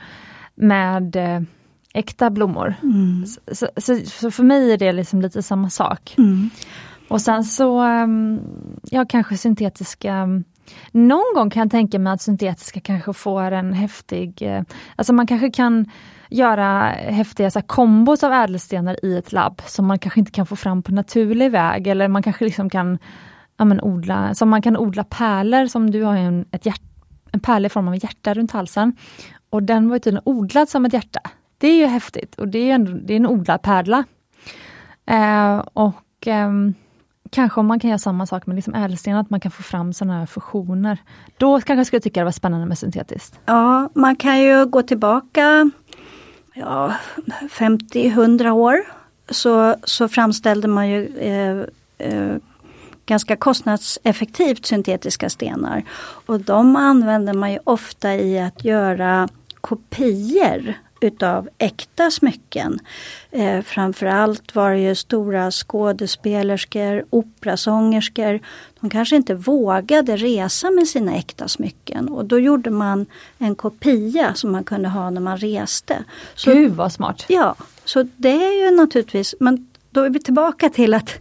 [0.56, 1.42] med eh,
[1.94, 2.74] äkta blommor.
[2.84, 3.26] Mm.
[3.26, 6.16] Så, så, så, för mig är det liksom lite samma sak.
[6.18, 6.50] Mm.
[7.08, 8.40] Och sen så, ehm,
[8.84, 10.28] ja kanske syntetiska
[10.92, 14.62] någon gång kan jag tänka mig att syntetiska kanske får en häftig, eh,
[14.96, 15.86] alltså man kanske kan
[16.30, 20.46] göra häftiga så här, kombos av ädelstenar i ett labb som man kanske inte kan
[20.46, 22.98] få fram på naturlig väg eller man kanske liksom kan
[23.58, 26.82] ja, men odla, som man kan odla pärlor som du har en, ett hjärt,
[27.32, 28.96] en pärla i form av ett hjärta runt halsen.
[29.50, 31.20] Och den var tydligen odlad som ett hjärta.
[31.58, 34.04] Det är ju häftigt och det är, en, det är en odlad pärla.
[35.06, 36.52] Eh, och eh,
[37.30, 39.94] kanske om man kan göra samma sak med liksom ädelstenar, att man kan få fram
[39.94, 40.98] sådana här fusioner.
[41.38, 43.40] Då kanske jag skulle tycka det var spännande med syntetiskt.
[43.46, 45.72] Ja, man kan ju gå tillbaka
[46.60, 46.96] ja,
[47.50, 48.84] 50-100 år.
[49.30, 51.62] Så, så framställde man ju eh,
[51.98, 52.36] eh,
[53.06, 55.84] ganska kostnadseffektivt syntetiska stenar.
[56.26, 59.28] Och de använder man ju ofta i att göra
[59.62, 62.80] kopior utav äkta smycken.
[63.32, 68.40] Eh, framförallt var det ju stora skådespelerskor, operasångerskor.
[68.80, 73.06] De kanske inte vågade resa med sina äkta smycken och då gjorde man
[73.38, 76.04] en kopia som man kunde ha när man reste.
[76.36, 77.26] Så, Gud vad smart!
[77.28, 77.56] Ja,
[77.86, 81.14] så det är ju naturligtvis, men då är vi tillbaka till att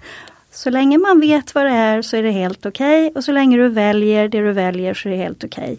[0.51, 3.33] så länge man vet vad det är så är det helt okej okay, och så
[3.33, 5.73] länge du väljer det du väljer så är det helt okej.
[5.73, 5.77] Okay.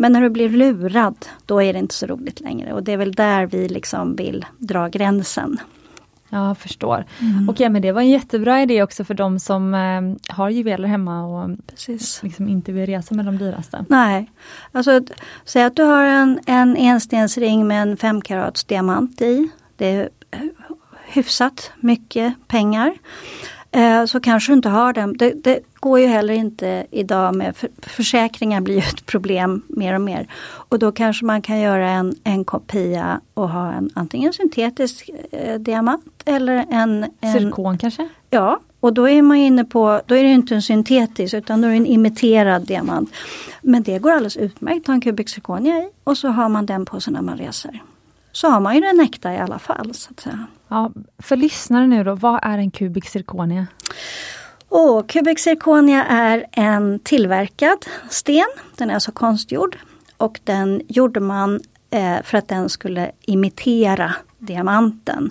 [0.00, 2.96] Men när du blir lurad, då är det inte så roligt längre och det är
[2.96, 5.58] väl där vi liksom vill dra gränsen.
[6.28, 7.04] Ja, jag förstår.
[7.20, 7.48] Mm.
[7.48, 11.24] Okej, men det var en jättebra idé också för de som eh, har juveler hemma
[11.24, 12.22] och Precis.
[12.22, 13.84] Liksom inte vill resa med de dyraste.
[13.88, 14.30] Nej,
[14.72, 15.00] alltså
[15.44, 19.48] säg att du har en, en enstensring med en 5 karats diamant i.
[19.76, 20.08] Det är
[21.08, 22.94] hyfsat mycket pengar.
[23.70, 25.16] Eh, så kanske du inte har den.
[25.16, 29.94] Det, det, går ju heller inte idag med för, försäkringar blir ju ett problem mer
[29.94, 30.26] och mer.
[30.42, 35.58] Och då kanske man kan göra en, en kopia och ha en antingen syntetisk eh,
[35.58, 38.08] diamant eller en, en Zirkon kanske?
[38.30, 41.68] Ja, och då är man inne på, då är det inte en syntetisk utan då
[41.68, 43.10] är det en imiterad diamant.
[43.62, 46.66] Men det går alldeles utmärkt att ha en kubik zirkonia i och så har man
[46.66, 47.82] den på sig när man reser.
[48.32, 49.94] Så har man ju den äkta i alla fall.
[49.94, 50.46] så att säga.
[50.68, 53.66] Ja, för lyssnare nu då, vad är en kubik zirkonia?
[54.68, 58.48] Oh, kubik zirkonia är en tillverkad sten.
[58.76, 59.78] Den är alltså konstgjord.
[60.16, 65.30] Och den gjorde man eh, för att den skulle imitera diamanten.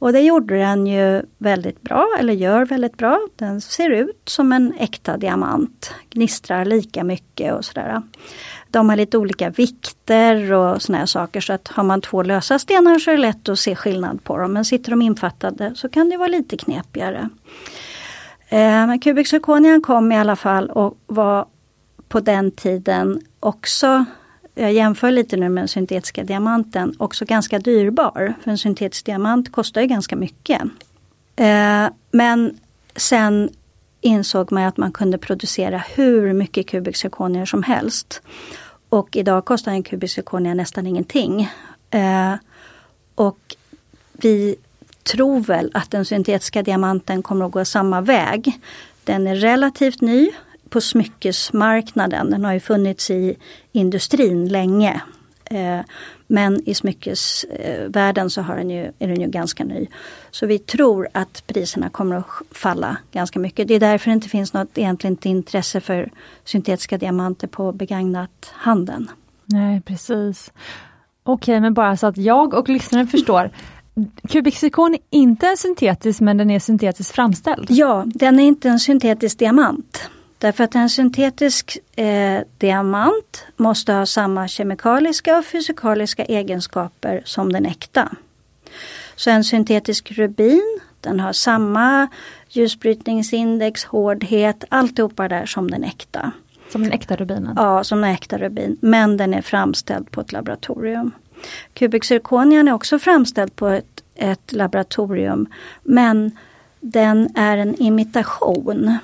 [0.00, 3.20] Och det gjorde den ju väldigt bra, eller gör väldigt bra.
[3.36, 5.94] Den ser ut som en äkta diamant.
[6.10, 8.02] Gnistrar lika mycket och sådär.
[8.70, 12.58] De har lite olika vikter och såna här saker så att har man två lösa
[12.58, 14.52] stenar så är det lätt att se skillnad på dem.
[14.52, 17.28] Men sitter de infattade så kan det vara lite knepigare.
[18.48, 21.46] Eh, men kubikzirkonian kom i alla fall och var
[22.08, 24.04] på den tiden också
[24.54, 28.34] jag jämför lite nu med den syntetiska diamanten, också ganska dyrbar.
[28.42, 30.62] För en syntetisk diamant kostar ju ganska mycket.
[31.36, 32.58] Eh, men
[32.96, 33.50] sen
[34.00, 38.22] insåg man att man kunde producera hur mycket kubikzirkonier som helst.
[38.88, 41.48] Och idag kostar en kubikzirkonia nästan ingenting.
[41.90, 42.34] Eh,
[43.14, 43.56] och
[44.12, 44.56] vi
[45.02, 48.60] tror väl att den syntetiska diamanten kommer att gå samma väg.
[49.04, 50.30] Den är relativt ny
[50.68, 52.30] på smyckesmarknaden.
[52.30, 53.36] Den har ju funnits i
[53.72, 55.00] industrin länge.
[55.54, 55.80] Eh,
[56.26, 59.86] men i smyckesvärlden så har den ju, är den ju ganska ny.
[60.30, 63.68] Så vi tror att priserna kommer att falla ganska mycket.
[63.68, 66.10] Det är därför det inte finns något egentligt intresse för
[66.44, 69.10] syntetiska diamanter på begagnat handeln.
[69.44, 70.52] Nej precis.
[71.22, 73.50] Okej, men bara så att jag och lyssnaren förstår.
[74.28, 77.66] Kubikzirkon är inte syntetisk men den är syntetiskt framställd?
[77.68, 80.10] Ja, den är inte en syntetisk diamant.
[80.40, 87.66] Därför att en syntetisk eh, diamant måste ha samma kemikaliska och fysikaliska egenskaper som den
[87.66, 88.12] äkta.
[89.16, 92.08] Så en syntetisk rubin den har samma
[92.48, 96.32] ljusbrytningsindex, hårdhet, alltihopa där som den äkta.
[96.72, 97.54] Som den äkta rubinen?
[97.56, 98.76] Ja, som den äkta rubin.
[98.80, 101.10] Men den är framställd på ett laboratorium.
[101.74, 105.46] Kubikzirkonian är också framställd på ett, ett laboratorium.
[105.82, 106.30] Men
[106.80, 108.98] den är en imitation.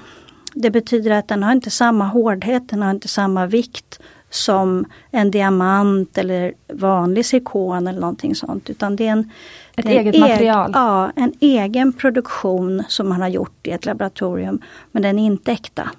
[0.59, 5.31] Det betyder att den har inte samma hårdhet, den har inte samma vikt som en
[5.31, 8.71] diamant eller vanlig zirkon eller någonting sånt.
[8.71, 9.31] Utan det är en,
[9.77, 10.71] ett eget eg material?
[10.75, 14.61] Ja, en egen produktion som man har gjort i ett laboratorium.
[14.92, 15.90] Men den är inte äkta.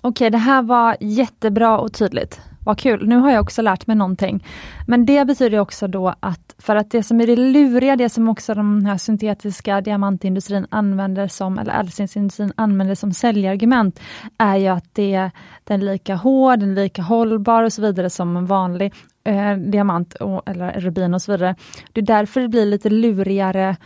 [0.00, 2.40] Okej, det här var jättebra och tydligt.
[2.64, 4.46] Vad kul, nu har jag också lärt mig någonting.
[4.86, 8.28] Men det betyder också då att, för att det som är det luriga, det som
[8.28, 14.00] också den här syntetiska diamantindustrin använder som, eller ädelstensindustrin använder som säljargument,
[14.38, 15.30] är ju att det,
[15.64, 18.94] den är lika hård, den är lika hållbar och så vidare som en vanlig
[19.24, 21.54] eh, diamant och, eller rubin och så vidare.
[21.92, 23.76] Det är därför det blir lite lurigare,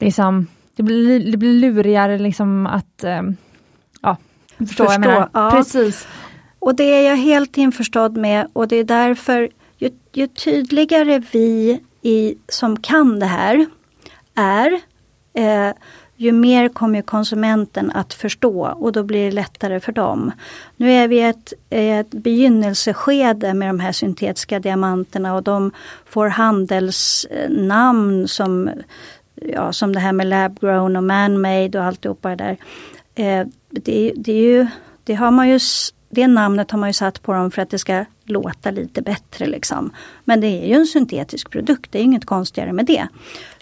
[0.00, 3.22] liksom, det blir, det blir lurigare liksom att eh,
[4.02, 4.16] ja,
[4.58, 5.50] förstå, förstå ja.
[5.50, 6.06] Precis.
[6.64, 11.80] Och det är jag helt införstådd med och det är därför ju, ju tydligare vi
[12.02, 13.66] i, som kan det här
[14.34, 14.80] är,
[15.34, 15.74] eh,
[16.16, 20.32] ju mer kommer konsumenten att förstå och då blir det lättare för dem.
[20.76, 25.70] Nu är vi i ett, ett begynnelseskede med de här syntetiska diamanterna och de
[26.04, 28.70] får handelsnamn som,
[29.34, 32.56] ja, som det här med lab grown och man-made och alltihopa det där.
[33.14, 34.66] Eh, det, det, är ju,
[35.04, 35.58] det har man ju
[36.14, 39.46] det namnet har man ju satt på dem för att det ska låta lite bättre.
[39.46, 39.90] Liksom.
[40.24, 43.08] Men det är ju en syntetisk produkt, det är inget konstigare med det.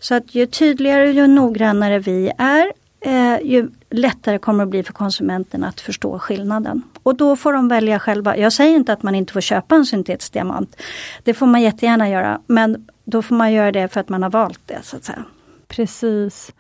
[0.00, 4.82] Så att ju tydligare och ju noggrannare vi är, eh, ju lättare kommer det bli
[4.82, 6.82] för konsumenten att förstå skillnaden.
[7.02, 8.36] Och då får de välja själva.
[8.36, 10.76] Jag säger inte att man inte får köpa en syntetisk diamant.
[11.22, 14.30] Det får man jättegärna göra, men då får man göra det för att man har
[14.30, 14.78] valt det.
[14.82, 15.24] så att säga.
[15.68, 16.52] Precis.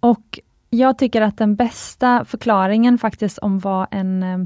[0.00, 4.38] Och jag tycker att den bästa förklaringen faktiskt om vad en eh,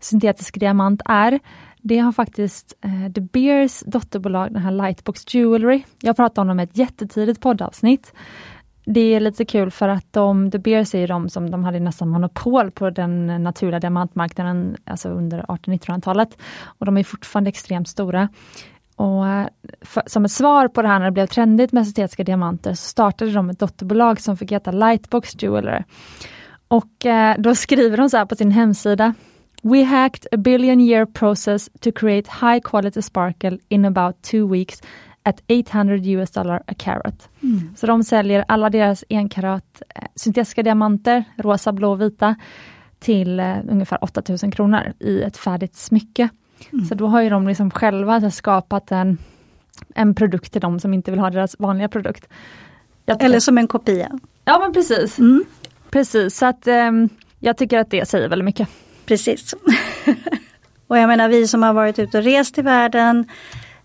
[0.00, 1.40] syntetisk diamant är.
[1.82, 5.82] Det har faktiskt eh, The Beers dotterbolag, den här Lightbox Jewelry.
[6.00, 8.12] Jag pratade om dem i ett jättetidigt poddavsnitt.
[8.84, 12.08] Det är lite kul för att de, The Beers är de som de hade nästan
[12.08, 16.38] monopol på den naturliga diamantmarknaden alltså under 1800-1900-talet.
[16.64, 18.28] Och de är fortfarande extremt stora.
[18.96, 19.46] Och eh,
[19.80, 22.88] för, som ett svar på det här när det blev trendigt med syntetiska diamanter så
[22.88, 25.84] startade de ett dotterbolag som fick heta Lightbox Jeweler.
[26.68, 29.14] Och eh, då skriver de så här på sin hemsida
[29.62, 34.82] We hacked a billion year process to create high quality sparkle in about two weeks
[35.22, 37.28] at 800 US dollar a carat.
[37.42, 37.74] Mm.
[37.76, 42.34] Så de säljer alla deras enkarat eh, syntetiska diamanter, rosa, blå, vita,
[42.98, 46.28] till eh, ungefär 8000 kronor i ett färdigt smycke.
[46.72, 46.84] Mm.
[46.84, 49.18] Så då har ju de liksom själva skapat en,
[49.94, 52.28] en produkt till de som inte vill ha deras vanliga produkt.
[53.06, 54.18] Eller som en kopia.
[54.44, 55.18] Ja men precis.
[55.18, 55.44] Mm.
[55.90, 56.90] Precis, så att eh,
[57.38, 58.68] jag tycker att det säger väldigt mycket.
[59.10, 59.54] Precis.
[60.86, 63.24] och jag menar vi som har varit ute och rest i världen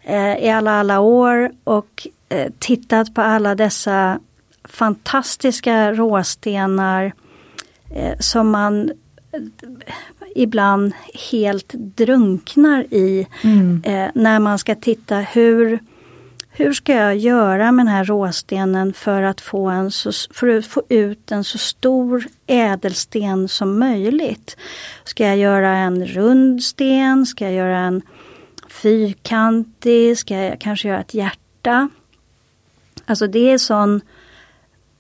[0.04, 4.20] eh, i alla, alla år och eh, tittat på alla dessa
[4.64, 7.14] fantastiska råstenar
[7.96, 8.92] eh, som man
[9.32, 9.42] eh,
[10.36, 10.94] ibland
[11.32, 13.82] helt drunknar i mm.
[13.86, 15.80] Eh, när man ska titta hur
[16.58, 20.66] hur ska jag göra med den här råstenen för att få, en så, för att
[20.66, 24.58] få ut en så stor ädelsten som möjligt?
[25.04, 27.26] Ska jag göra en rund sten?
[27.26, 28.02] Ska jag göra en
[28.70, 30.18] fyrkantig?
[30.18, 31.90] Ska jag kanske göra ett hjärta?
[33.06, 34.02] Alltså det är sån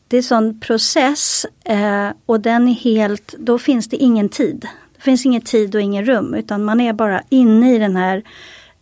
[0.07, 4.67] det är sån process eh, och den är helt, då finns det ingen tid.
[4.95, 8.23] Det finns ingen tid och ingen rum utan man är bara inne i den här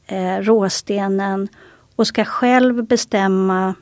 [0.07, 1.47] eh, råstenen
[1.95, 3.73] och ska själv bestämma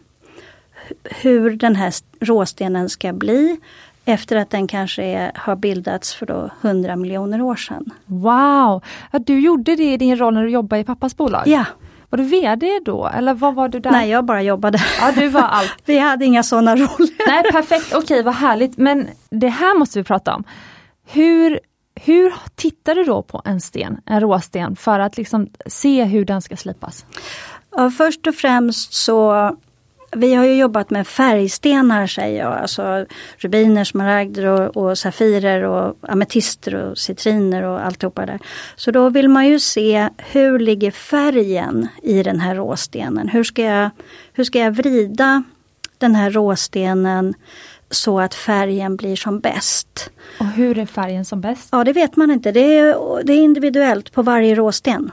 [1.03, 3.59] hur den här råstenen ska bli
[4.05, 7.85] efter att den kanske är, har bildats för då 100 miljoner år sedan.
[8.05, 8.83] Wow!
[9.11, 11.43] Ja, du gjorde det i din roll när du jobbade i pappas bolag?
[11.45, 11.65] Ja.
[12.09, 13.91] Var du VD då eller vad var du där?
[13.91, 14.83] Nej, jag bara jobbade.
[14.99, 15.75] Ja, du var allt.
[15.85, 17.27] vi hade inga sådana roller.
[17.27, 18.77] Nej, perfekt, okej vad härligt.
[18.77, 20.43] Men det här måste vi prata om.
[21.05, 21.59] Hur,
[21.95, 26.41] hur tittar du då på en sten, en råsten, för att liksom se hur den
[26.41, 27.05] ska slipas?
[27.75, 29.51] Ja, först och främst så
[30.15, 33.05] vi har ju jobbat med färgstenar säger jag, alltså
[33.37, 38.39] rubiner, smaragder och, och safirer och ametister och citriner och alltihopa där.
[38.75, 43.29] Så då vill man ju se hur ligger färgen i den här råstenen?
[43.29, 43.89] Hur ska jag,
[44.33, 45.43] hur ska jag vrida
[45.97, 47.33] den här råstenen
[47.89, 50.11] så att färgen blir som bäst.
[50.39, 51.69] Och hur är färgen som bäst?
[51.71, 55.11] Ja det vet man inte, det är, det är individuellt på varje råsten.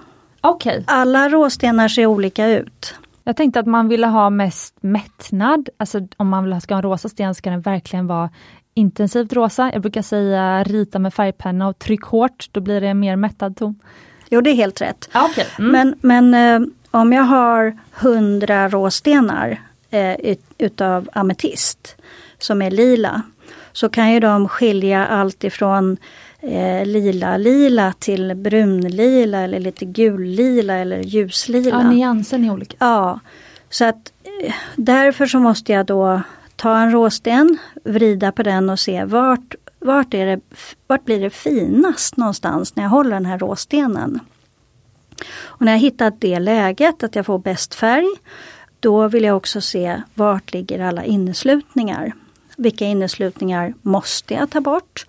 [0.55, 0.83] Okay.
[0.87, 2.95] Alla råstenar ser olika ut.
[3.25, 7.09] Jag tänkte att man ville ha mest mättnad, alltså om man ska ha en rosa
[7.09, 8.31] sten ska den verkligen vara
[8.75, 9.71] intensivt rosa.
[9.73, 13.57] Jag brukar säga rita med färgpenna och tryck hårt, då blir det en mer mättad
[13.57, 13.79] ton.
[14.31, 15.11] Jo det är helt rätt.
[15.31, 15.45] okay.
[15.59, 15.73] mm.
[15.73, 21.97] Men, men eh, om jag har 100 råstenar eh, ut, utav ametist
[22.39, 23.23] som är lila
[23.73, 25.97] så kan ju de skilja allt ifrån
[26.43, 31.71] eh, lila lila till brunlila eller lite gullila eller ljuslila.
[31.71, 32.77] Ja, nyansen är olika.
[32.79, 33.21] Ja,
[33.71, 34.13] så att
[34.45, 36.23] eh, därför så måste jag då
[36.57, 40.41] ta en råsten, vrida på den och se vart, vart, är det,
[40.87, 44.21] vart blir det finast någonstans när jag håller den här råstenen.
[45.45, 48.07] Och när jag hittat det läget, att jag får bäst färg,
[48.81, 52.13] då vill jag också se vart ligger alla inneslutningar.
[52.57, 55.07] Vilka inneslutningar måste jag ta bort?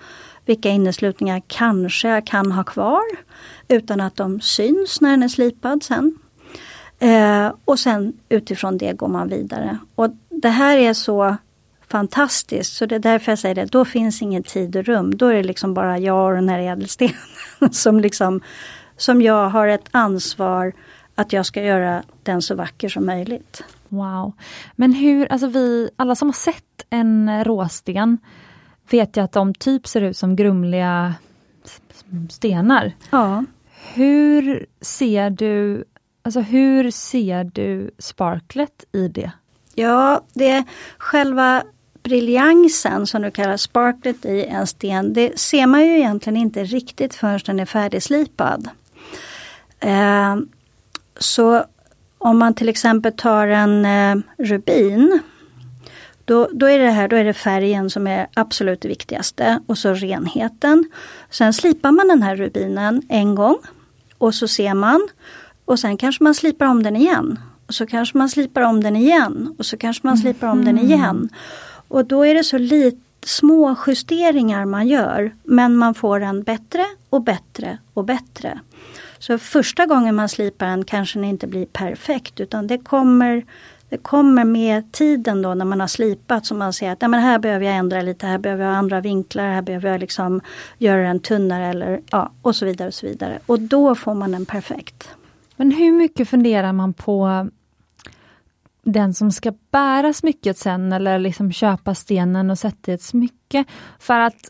[0.50, 3.04] Vilka inneslutningar kanske jag kan ha kvar
[3.68, 6.20] utan att de syns när den är slipad sen.
[7.00, 9.78] Eh, och sen utifrån det går man vidare.
[9.96, 11.38] Och det här är så
[11.88, 15.18] fantastiskt så det är därför jag säger det, då finns ingen tid och rum.
[15.18, 17.14] Då är det liksom bara jag och den här ädelstenen
[17.72, 18.42] som, liksom,
[18.98, 20.74] som jag har ett ansvar
[21.16, 23.64] att jag ska göra den så vacker som möjligt.
[23.90, 24.34] Wow!
[24.76, 28.18] Men hur, alltså vi, alla som har sett en råsten
[28.92, 31.16] vet jag att de typ ser ut som grumliga
[32.30, 32.92] stenar.
[33.10, 33.46] Ja.
[33.94, 35.86] Hur ser du
[36.22, 39.32] Alltså hur ser du sparklet i det?
[39.76, 40.64] Ja, det är
[40.98, 41.64] själva
[42.04, 45.14] briljansen som du kallar sparklet i en sten.
[45.14, 48.70] Det ser man ju egentligen inte riktigt förrän den är färdigslipad.
[49.80, 50.38] Eh,
[51.18, 51.64] så
[52.18, 55.20] om man till exempel tar en eh, rubin
[56.30, 59.78] då, då, är det här, då är det färgen som är absolut det viktigaste och
[59.78, 60.86] så renheten.
[61.30, 63.58] Sen slipar man den här rubinen en gång
[64.18, 65.08] och så ser man
[65.66, 67.40] och sen kanske man slipar om den igen.
[67.68, 70.78] Och så kanske man slipar om den igen och så kanske man slipar om den
[70.78, 70.92] mm.
[70.92, 71.30] igen.
[71.88, 76.86] Och då är det så lite små justeringar man gör men man får den bättre
[77.10, 78.60] och bättre och bättre.
[79.20, 83.46] Så första gången man slipar den kanske den inte blir perfekt utan det kommer
[83.90, 87.20] det kommer med tiden då när man har slipat som man ser att ja, men
[87.20, 90.42] här behöver jag ändra lite, här behöver jag andra vinklar, här behöver jag liksom
[90.78, 93.40] göra den tunnare eller ja och så vidare och så vidare.
[93.46, 95.10] Och då får man den perfekt.
[95.56, 97.48] Men hur mycket funderar man på
[98.84, 103.64] den som ska bära smycket sen eller liksom köpa stenen och sätta i ett smycke?
[104.00, 104.50] För att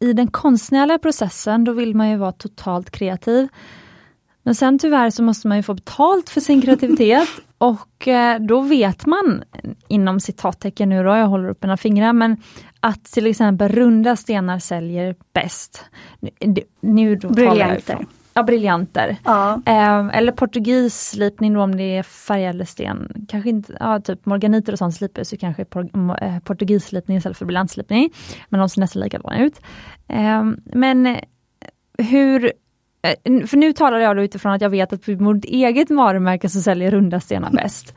[0.00, 3.48] i den konstnärliga processen då vill man ju vara totalt kreativ.
[4.42, 7.28] Men sen tyvärr så måste man ju få betalt för sin kreativitet
[7.58, 9.44] och eh, då vet man,
[9.88, 12.36] inom citattecken nu då, jag håller upp mina fingrar, men
[12.80, 15.84] att till exempel runda stenar säljer bäst.
[16.80, 18.06] Nu då Briljanter.
[18.34, 19.16] Ja, briljanter.
[19.24, 19.62] Ja.
[19.66, 23.26] Eh, eller portugisslipning då om det är färgädelsten.
[23.28, 25.88] Kanske inte, ja, typ morganiter och sånt slipar så kanske por,
[26.22, 28.10] eh, portugisslipning istället för briljantslipning.
[28.48, 29.60] Men de ser nästan likadana ut.
[30.08, 31.16] Eh, men
[31.98, 32.52] hur
[33.02, 36.90] Eh, för nu talar jag utifrån att jag vet att på eget varumärke så säljer
[36.90, 37.94] runda stenar bäst.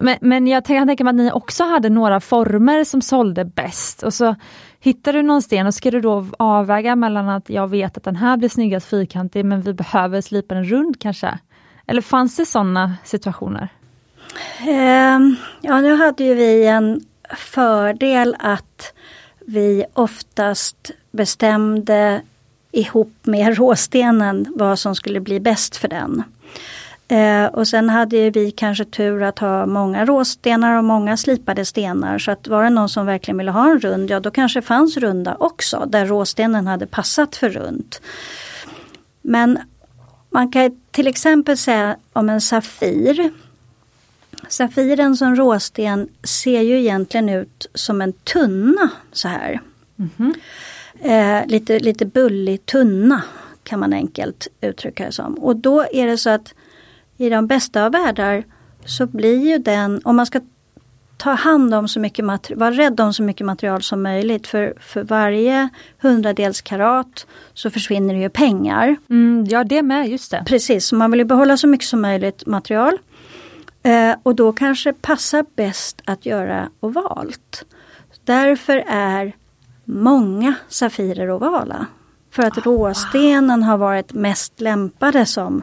[0.00, 4.02] Men, men jag kan tänka mig att ni också hade några former som sålde bäst
[4.02, 4.34] och så
[4.80, 8.16] hittar du någon sten och ska du då avväga mellan att jag vet att den
[8.16, 11.38] här blir snyggast fyrkantig men vi behöver slipa den rund kanske?
[11.86, 13.68] Eller fanns det sådana situationer?
[14.60, 17.00] Um, ja, nu hade ju vi en
[17.36, 18.94] fördel att
[19.46, 22.22] vi oftast bestämde
[22.72, 26.22] ihop med råstenen vad som skulle bli bäst för den.
[27.10, 32.18] Eh, och sen hade vi kanske tur att ha många råstenar och många slipade stenar.
[32.18, 34.96] Så att var det någon som verkligen ville ha en rund, ja då kanske fanns
[34.96, 35.86] runda också.
[35.88, 38.00] Där råstenen hade passat för runt.
[39.22, 39.58] Men
[40.30, 43.30] man kan till exempel säga om en Safir.
[44.48, 49.60] Safiren som råsten ser ju egentligen ut som en tunna så här.
[49.98, 50.34] Mm -hmm
[51.02, 53.22] eh, lite, lite bullig tunna
[53.62, 55.34] kan man enkelt uttrycka det som.
[55.34, 56.54] Och då är det så att
[57.16, 58.44] i de bästa av världar
[58.84, 60.40] så blir ju den, om man ska
[61.16, 64.46] ta hand om så mycket material, vara rädd om så mycket material som möjligt.
[64.46, 68.96] För, för varje hundradels karat så försvinner det ju pengar.
[69.10, 70.42] Mm, ja det med, just det.
[70.46, 72.98] Precis, så man vill behålla så mycket som möjligt material.
[73.82, 77.64] Eh, och då kanske passar bäst att göra ovalt.
[78.24, 79.32] Därför är
[79.90, 81.86] många Safirer ovala.
[82.30, 85.62] För att råstenen har varit mest lämpade som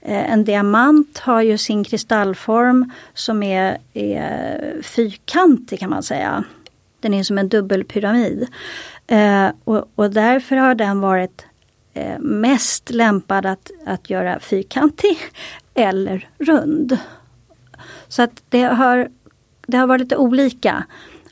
[0.00, 6.44] eh, en diamant har ju sin kristallform som är, är fyrkantig kan man säga.
[7.00, 8.46] Den är som en dubbelpyramid.
[9.06, 11.46] Eh, och, och därför har den varit
[11.94, 15.18] eh, mest lämpad att, att göra fyrkantig
[15.74, 16.98] eller rund.
[18.08, 19.08] Så att det har,
[19.66, 20.84] det har varit lite olika.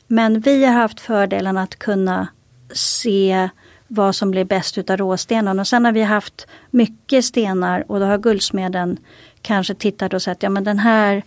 [0.07, 2.27] Men vi har haft fördelen att kunna
[2.73, 3.49] se
[3.87, 5.59] vad som blir bäst utav råstenen.
[5.59, 8.97] Och sen har vi haft mycket stenar och då har guldsmeden
[9.41, 11.23] kanske tittat och sett, ja men den här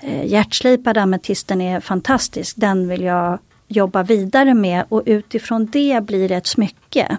[0.00, 6.28] eh, hjärtslipade ametisten är fantastisk, den vill jag jobba vidare med och utifrån det blir
[6.28, 7.16] det ett smycke.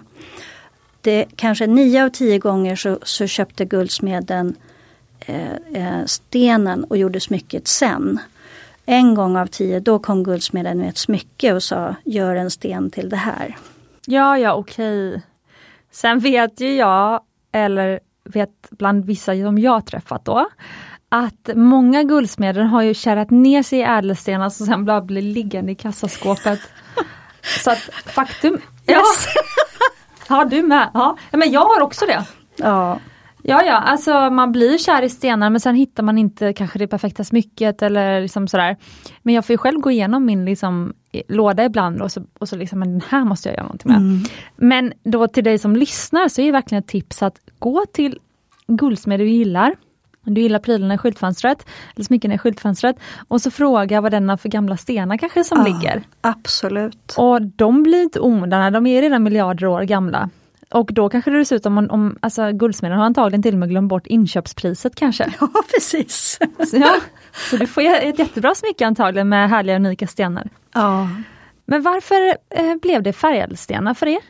[1.00, 4.56] Det, kanske nio av tio gånger så, så köpte guldsmeden
[5.20, 8.18] eh, eh stenen och gjorde smycket sen.
[8.90, 12.90] En gång av tio då kom guldsmeden med ett smycke och sa gör en sten
[12.90, 13.56] till det här.
[14.06, 15.22] Ja, ja okej.
[15.90, 17.20] Sen vet ju jag,
[17.52, 20.48] eller vet bland vissa som jag träffat då,
[21.08, 25.72] att många guldsmeder har ju kärat ner sig i ädelstenar som sen bara blir liggande
[25.72, 26.60] i kassaskåpet.
[27.64, 28.54] Så att faktum...
[28.54, 28.62] Yes.
[28.86, 29.04] Ja,
[30.28, 30.90] ja du med.
[30.94, 31.16] Ja.
[31.32, 32.24] Men jag har också det.
[32.56, 32.98] Ja.
[33.42, 36.86] Ja, ja, alltså man blir kär i stenar men sen hittar man inte kanske det
[36.86, 38.76] perfekta smycket eller liksom sådär.
[39.22, 40.92] Men jag får ju själv gå igenom min liksom,
[41.28, 44.00] låda ibland och så, och så liksom, men den här måste jag göra någonting med.
[44.00, 44.20] Mm.
[44.56, 48.18] Men då till dig som lyssnar så är det verkligen ett tips att gå till
[48.66, 49.74] guldsmed du gillar.
[50.22, 52.96] Du gillar prylarna i skyltfönstret, eller smyckena i skyltfönstret.
[53.28, 56.02] Och så fråga vad den har för gamla stenar kanske som ja, ligger.
[56.20, 57.14] Absolut.
[57.16, 60.30] Och de blir inte omoderna, de är redan miljarder år gamla.
[60.70, 63.68] Och då kanske det ser ut om, om alltså guldsmeden har antagligen till och med
[63.68, 65.32] glömt bort inköpspriset kanske.
[65.40, 66.38] Ja precis.
[66.70, 66.96] Så, ja,
[67.50, 70.48] så du får ett jättebra smycke antagligen med härliga unika stenar.
[70.74, 71.08] Ja.
[71.64, 74.20] Men varför eh, blev det färgädelstenar för er?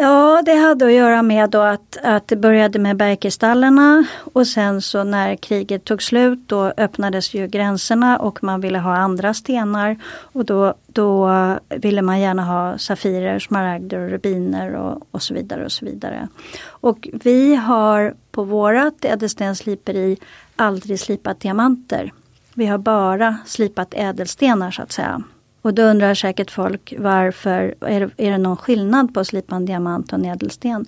[0.00, 4.82] Ja, det hade att göra med då att, att det började med bergkristallerna och sen
[4.82, 9.96] så när kriget tog slut då öppnades ju gränserna och man ville ha andra stenar.
[10.32, 11.30] Och då, då
[11.68, 15.64] ville man gärna ha safirer, smaragder och rubiner och, och så vidare.
[15.64, 16.28] och så vidare.
[16.66, 20.16] Och vi har på vårat ädelstensliperi
[20.56, 22.12] aldrig slipat diamanter.
[22.54, 25.22] Vi har bara slipat ädelstenar så att säga.
[25.62, 29.56] Och då undrar säkert folk varför, är det, är det någon skillnad på att slipa
[29.56, 30.86] en diamant och en ädelsten?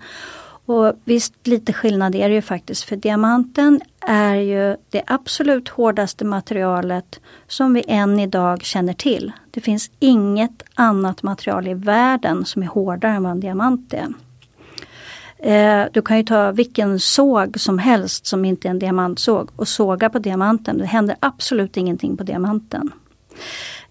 [0.66, 6.24] Och visst lite skillnad är det ju faktiskt för diamanten är ju det absolut hårdaste
[6.24, 9.32] materialet som vi än idag känner till.
[9.50, 14.08] Det finns inget annat material i världen som är hårdare än vad en diamant är.
[15.38, 19.68] Eh, du kan ju ta vilken såg som helst som inte är en diamantsåg och
[19.68, 20.78] såga på diamanten.
[20.78, 22.92] Det händer absolut ingenting på diamanten.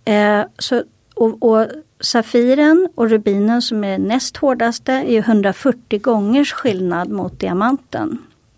[0.09, 0.83] Eh, så,
[1.13, 1.67] och, och
[2.01, 8.17] Safiren och rubinen som är näst hårdaste är 140 gångers skillnad mot diamanten.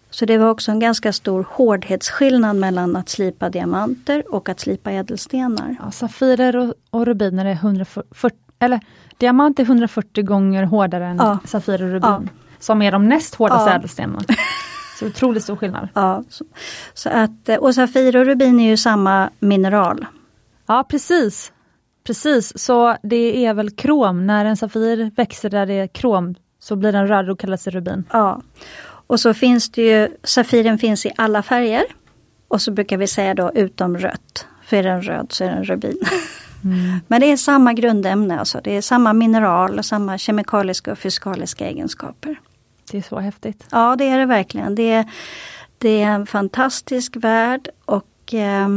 [0.09, 4.91] Så det var också en ganska stor hårdhetsskillnad mellan att slipa diamanter och att slipa
[4.91, 5.75] ädelstenar.
[5.79, 8.79] Ja, safirer och, och rubiner är 140, eller
[9.17, 11.39] diamant är 140 gånger hårdare än ja.
[11.45, 12.29] safirer och rubin.
[12.33, 12.41] Ja.
[12.59, 13.75] Som är de näst hårdaste ja.
[13.75, 14.23] ädelstenarna.
[14.99, 15.87] Så otroligt stor skillnad.
[15.93, 16.45] Ja, så,
[16.93, 20.05] så att, och safir och rubin är ju samma mineral.
[20.71, 21.51] Ja precis.
[22.03, 24.27] Precis, så det är väl krom.
[24.27, 28.03] När en Safir växer där det är krom så blir den röd och kallas rubin.
[28.11, 28.41] Ja.
[29.07, 31.83] Och så finns det ju, Safiren finns i alla färger.
[32.47, 34.47] Och så brukar vi säga då utom rött.
[34.65, 35.97] För är den röd så är den rubin.
[36.63, 36.99] Mm.
[37.07, 38.61] Men det är samma grundämne, alltså.
[38.63, 42.39] det är samma mineral och samma kemikaliska och fysikaliska egenskaper.
[42.91, 43.67] Det är så häftigt.
[43.71, 44.75] Ja det är det verkligen.
[44.75, 45.05] Det är,
[45.77, 48.67] det är en fantastisk värld och eh,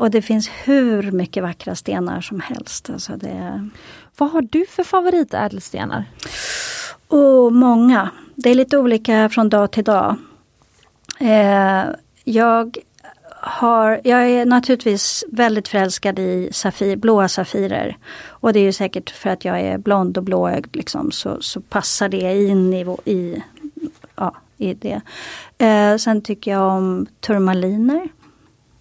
[0.00, 2.90] och det finns hur mycket vackra stenar som helst.
[2.90, 3.68] Alltså det...
[4.16, 6.04] Vad har du för favoritädelstenar?
[7.08, 8.10] Oh, många.
[8.34, 10.16] Det är lite olika från dag till dag.
[11.18, 11.84] Eh,
[12.24, 12.78] jag
[13.40, 17.96] har, jag är naturligtvis väldigt förälskad i safir, blåa safirer.
[18.26, 21.60] Och det är ju säkert för att jag är blond och blåögd liksom, så, så
[21.60, 23.42] passar det in i, i,
[24.16, 25.00] ja, i det.
[25.58, 28.08] Eh, sen tycker jag om turmaliner.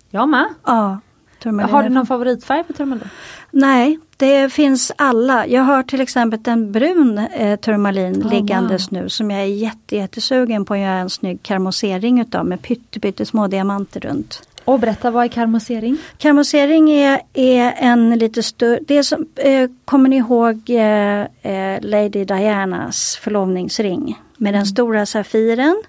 [0.09, 0.47] Jag med.
[0.65, 0.99] Ja,
[1.39, 1.73] turmaliner.
[1.73, 3.09] Har du någon favoritfärg på turmalin?
[3.51, 5.47] Nej, det finns alla.
[5.47, 9.01] Jag har till exempel en brun eh, turmalin oh, liggandes wow.
[9.01, 12.61] nu som jag är jätte, jättesugen på att göra en snygg karmosering utav med
[13.01, 14.41] pyttesmå diamanter runt.
[14.65, 15.97] Och berätta, vad är karmosering?
[16.17, 22.25] Karmosering är, är en lite större, det som, eh, kommer ni ihåg eh, eh, Lady
[22.25, 24.65] Dianas förlovningsring med den mm.
[24.65, 25.83] stora safiren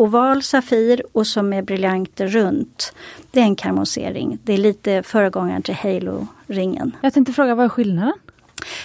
[0.00, 2.92] oval safir och som med briljanter runt.
[3.30, 4.38] Det är en karmosering.
[4.42, 6.96] Det är lite föregångaren till Halo-ringen.
[7.00, 8.12] Jag tänkte fråga, vad är skillnaden?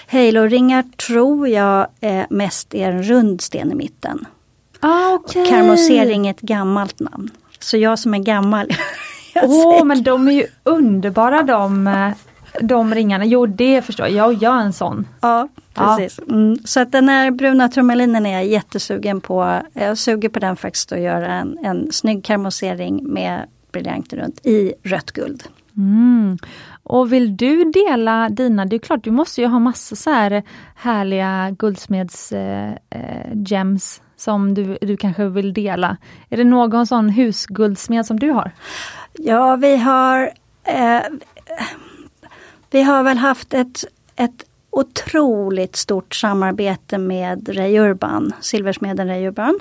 [0.08, 4.26] Halo-ringar tror jag eh, mest är en rund sten i mitten.
[4.80, 5.46] Ah, okay.
[5.46, 7.30] Karmosering är ett gammalt namn.
[7.60, 8.68] Så jag som är gammal.
[9.36, 12.10] Åh, oh, men de är ju underbara de, eh,
[12.62, 13.26] de ringarna.
[13.26, 14.16] Jo, det förstår jag.
[14.16, 15.08] Jag gör en sån.
[15.22, 16.20] Ja, precis.
[16.28, 16.34] Ja.
[16.34, 16.58] Mm.
[16.66, 19.62] Så att den här bruna turmalinen är jag jättesugen på.
[19.74, 24.73] Jag suger på den faktiskt att göra en, en snygg karmosering med briljanter runt i
[24.84, 25.43] rött guld.
[25.78, 26.38] Mm.
[26.84, 30.43] Och vill du dela dina, det är klart du måste ju ha massa så här
[30.76, 35.97] härliga guldsmeds eh, eh, gems som du, du kanske vill dela.
[36.30, 38.51] Är det någon sån husguldsmed som du har?
[39.13, 40.32] Ja, vi har
[40.63, 41.01] eh,
[42.71, 49.59] vi har väl haft ett, ett otroligt stort samarbete med Ray Urban, silversmeden Ray Urban.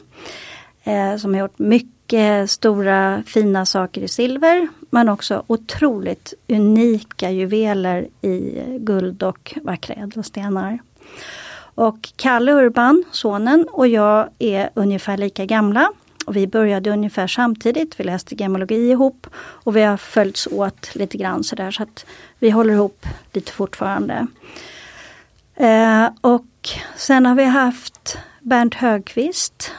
[0.84, 1.93] Eh, som har gjort mycket
[2.46, 10.78] stora fina saker i silver men också otroligt unika juveler i guld och vackra ädelstenar.
[11.74, 15.92] Och Kalle Urban, sonen, och jag är ungefär lika gamla.
[16.26, 21.16] Och vi började ungefär samtidigt, vi läste gemologi ihop och vi har följts åt lite
[21.18, 22.06] grann sådär så att
[22.38, 24.26] vi håller ihop lite fortfarande.
[25.56, 29.72] Eh, och sen har vi haft Bernt Högqvist,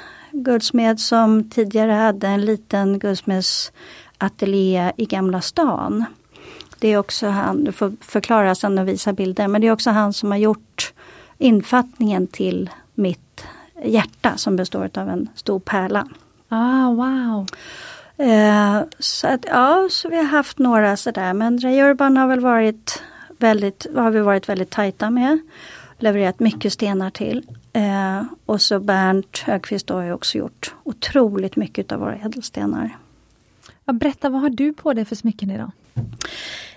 [0.43, 6.05] guldsmed som tidigare hade en liten guldsmedsateljé i Gamla stan.
[6.79, 9.89] Det är också han, du får förklara sen och visa bilder, men det är också
[9.89, 10.93] han som har gjort
[11.37, 13.45] infattningen till mitt
[13.83, 16.07] hjärta som består av en stor pärla.
[16.49, 17.47] Ah, wow!
[18.17, 22.39] Eh, så att, ja, så vi har haft några sådär men Ray Urban har väl
[22.39, 23.03] varit
[23.37, 25.39] väldigt, har vi varit väldigt tajta med.
[25.99, 27.43] Levererat mycket stenar till.
[27.75, 32.97] Eh, och så Bernt Högqvist har ju också gjort otroligt mycket av våra ädelstenar.
[33.85, 35.71] Ja, berätta, vad har du på dig för smycken idag?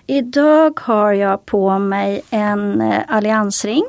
[0.05, 3.83] Idag har jag på mig en eh, alliansring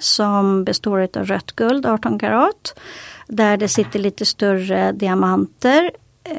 [0.00, 2.78] som består av rött guld, 18 karat.
[3.26, 5.90] Där det sitter lite större diamanter
[6.24, 6.36] eh,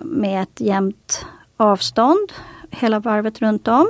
[0.00, 1.26] med ett jämnt
[1.56, 2.32] avstånd
[2.70, 3.88] hela varvet runt om.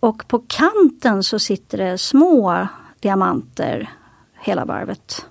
[0.00, 2.68] Och på kanten så sitter det små
[3.00, 3.90] diamanter
[4.44, 5.26] hela varvet.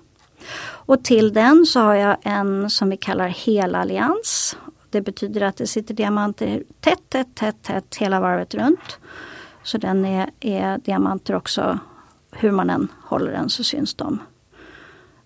[0.86, 4.56] Och till den så har jag en som vi kallar helallians.
[4.90, 8.98] Det betyder att det sitter diamanter tätt, tätt, tätt, tätt hela varvet runt.
[9.62, 11.78] Så den är, är diamanter också,
[12.32, 14.18] hur man än håller den så syns de.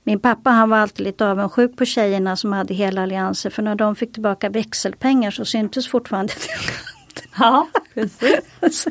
[0.03, 3.75] Min pappa han var alltid lite avundsjuk på tjejerna som hade hela allianser för när
[3.75, 6.33] de fick tillbaka växelpengar så syntes fortfarande
[7.39, 8.45] Ja, precis.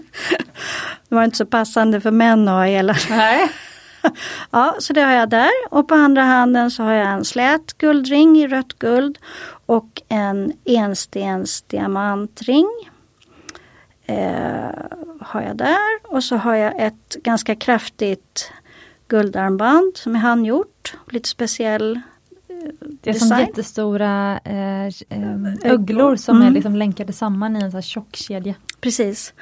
[1.09, 2.95] det var inte så passande för män att ha hela.
[3.09, 3.51] Nej.
[4.51, 7.77] Ja, så det har jag där och på andra handen så har jag en slät
[7.77, 9.17] guldring i rött guld
[9.65, 12.67] och en enstens diamantring.
[14.05, 14.69] Eh,
[15.21, 18.51] har jag där och så har jag ett ganska kraftigt
[19.07, 20.95] guldarmband som är handgjort.
[21.09, 22.01] Lite speciell
[22.49, 26.47] eh, Det är som jättestora eh, eh, öglor som mm.
[26.47, 28.53] är liksom länkade samman i en sån tjock kedja.
[28.81, 29.33] Precis.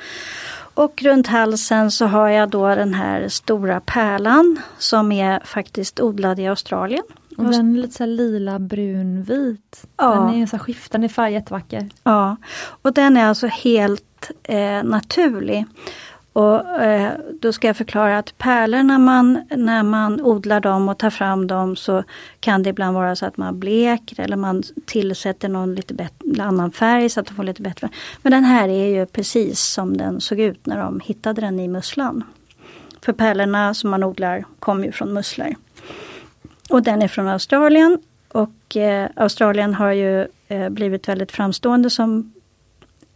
[0.76, 6.39] Och runt halsen så har jag då den här stora pärlan som är faktiskt odlad
[6.39, 7.03] i Australien.
[7.38, 9.86] Och den är lite så lila, brun, vit.
[9.97, 10.09] Ja.
[10.09, 11.89] Den är så skiftande färg, jättevacker.
[12.03, 12.36] Ja,
[12.82, 15.65] och den är alltså helt eh, naturlig.
[16.36, 20.97] Och eh, Då ska jag förklara att pärlor när man, när man odlar dem och
[20.97, 22.03] tar fram dem så
[22.39, 26.71] kan det ibland vara så att man bleker eller man tillsätter någon lite bättre, annan
[26.71, 27.89] färg så att de får lite bättre.
[28.21, 31.67] Men den här är ju precis som den såg ut när de hittade den i
[31.67, 32.23] musslan.
[33.01, 35.55] För pärlorna som man odlar kommer ju från musslor.
[36.69, 42.33] Och den är från Australien och eh, Australien har ju eh, blivit väldigt framstående som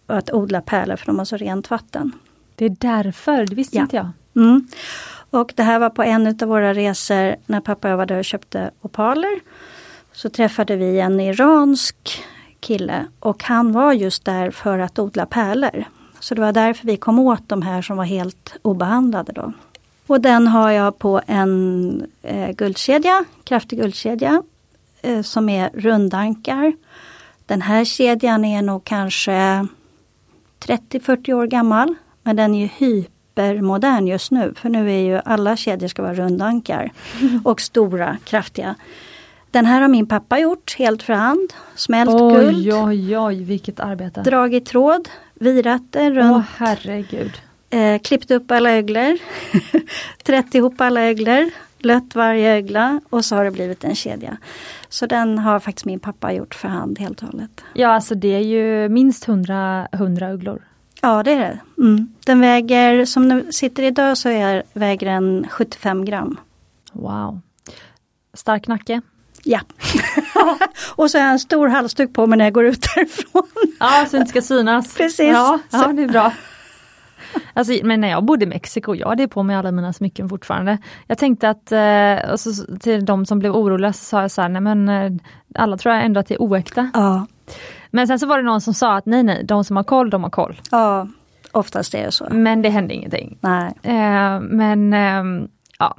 [0.07, 2.11] att odla pärlor för de har så rent vatten.
[2.59, 3.81] Det är därför, det visste ja.
[3.81, 4.09] inte jag.
[4.35, 4.67] Mm.
[5.29, 8.71] Och det här var på en av våra resor när pappa var där och köpte
[8.81, 9.39] opaler.
[10.11, 12.23] Så träffade vi en iransk
[12.59, 15.83] kille och han var just där för att odla pärlor.
[16.19, 19.53] Så det var därför vi kom åt de här som var helt obehandlade då.
[20.07, 24.43] Och den har jag på en eh, guldkedja, kraftig guldkedja
[25.01, 26.73] eh, som är rundankar.
[27.45, 29.67] Den här kedjan är nog kanske
[30.59, 31.95] 30-40 år gammal.
[32.29, 36.13] Men den är ju hypermodern just nu för nu är ju alla kedjor ska vara
[36.13, 36.91] rundankar.
[37.43, 38.75] Och stora, kraftiga.
[39.51, 41.53] Den här har min pappa gjort helt för hand.
[41.75, 42.73] Smält oj, guld.
[42.73, 44.21] Oj, oj, vilket arbete.
[44.21, 46.35] Dragit tråd, virat det runt.
[46.35, 47.31] Åh herregud.
[47.69, 49.17] Eh, klippt upp alla öglor.
[50.23, 51.49] Trätt ihop alla öglor.
[51.77, 54.37] Lött varje ögla och så har det blivit en kedja.
[54.89, 57.63] Så den har faktiskt min pappa gjort för hand helt och hållet.
[57.73, 60.68] Ja, alltså det är ju minst 100, 100 ugglor.
[61.01, 61.59] Ja, det är det.
[61.77, 62.13] Mm.
[62.25, 66.37] Den väger, som den sitter idag så är, väger den 75 gram.
[66.91, 67.41] Wow.
[68.33, 69.01] Stark nacke.
[69.43, 69.59] Ja.
[70.95, 73.47] och så har jag en stor halsduk på mig när jag går ut därifrån.
[73.79, 74.93] Ja, så det inte ska synas.
[74.97, 75.27] Precis.
[75.27, 76.33] Ja, ja det är bra.
[77.53, 80.77] Alltså, men när jag bodde i Mexiko, jag hade på mig alla mina smycken fortfarande.
[81.07, 84.49] Jag tänkte att, eh, så, till de som blev oroliga så sa jag så här,
[84.49, 85.11] nej men eh,
[85.55, 86.91] alla tror jag ändå att det är oäkta.
[86.93, 87.27] Ja.
[87.89, 90.09] Men sen så var det någon som sa att nej nej, de som har koll,
[90.09, 90.61] de har koll.
[90.71, 91.07] Ja,
[91.51, 92.27] oftast är det så.
[92.31, 93.37] Men det hände ingenting.
[93.41, 93.73] Nej.
[93.83, 95.47] Eh, men eh,
[95.79, 95.95] ja.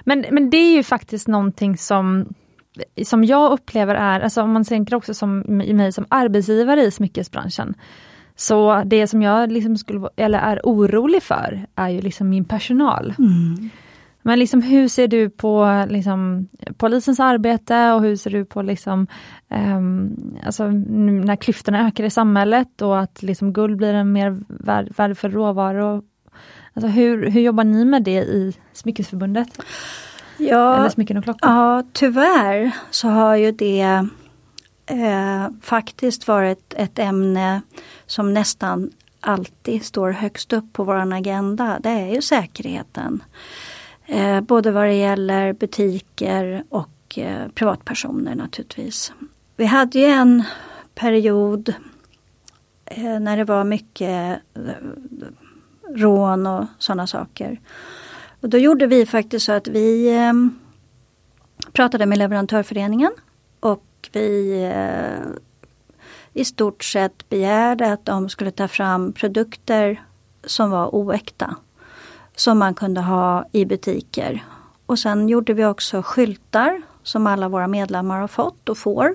[0.00, 2.34] Men, men det är ju faktiskt någonting som
[3.04, 6.90] som jag upplever är, alltså om man tänker också som i mig som arbetsgivare i
[6.90, 7.74] smyckesbranschen.
[8.36, 13.14] Så det som jag liksom skulle, eller är orolig för är ju liksom min personal.
[13.18, 13.70] Mm.
[14.26, 19.06] Men liksom hur ser du på liksom, polisens arbete och hur ser du på liksom,
[19.48, 20.16] um,
[20.46, 25.32] alltså, när klyftorna ökar i samhället och att liksom guld blir en mer värd, värdefull
[25.32, 26.02] råvara?
[26.74, 29.48] Alltså hur, hur jobbar ni med det i Smyckesförbundet?
[30.36, 31.50] Ja, Eller smycken och klockor?
[31.50, 34.06] Ja, tyvärr så har ju det
[34.86, 37.60] eh, faktiskt varit ett ämne
[38.06, 41.78] som nästan alltid står högst upp på vår agenda.
[41.82, 43.22] Det är ju säkerheten.
[44.06, 49.12] Eh, både vad det gäller butiker och eh, privatpersoner naturligtvis.
[49.56, 50.44] Vi hade ju en
[50.94, 51.74] period
[52.84, 54.72] eh, när det var mycket eh,
[55.94, 57.60] rån och sådana saker.
[58.40, 60.32] Och då gjorde vi faktiskt så att vi eh,
[61.72, 63.12] pratade med leverantörföreningen
[63.60, 65.26] och vi eh,
[66.32, 70.02] i stort sett begärde att de skulle ta fram produkter
[70.44, 71.56] som var oäkta.
[72.36, 74.44] Som man kunde ha i butiker.
[74.86, 79.14] Och sen gjorde vi också skyltar som alla våra medlemmar har fått och får.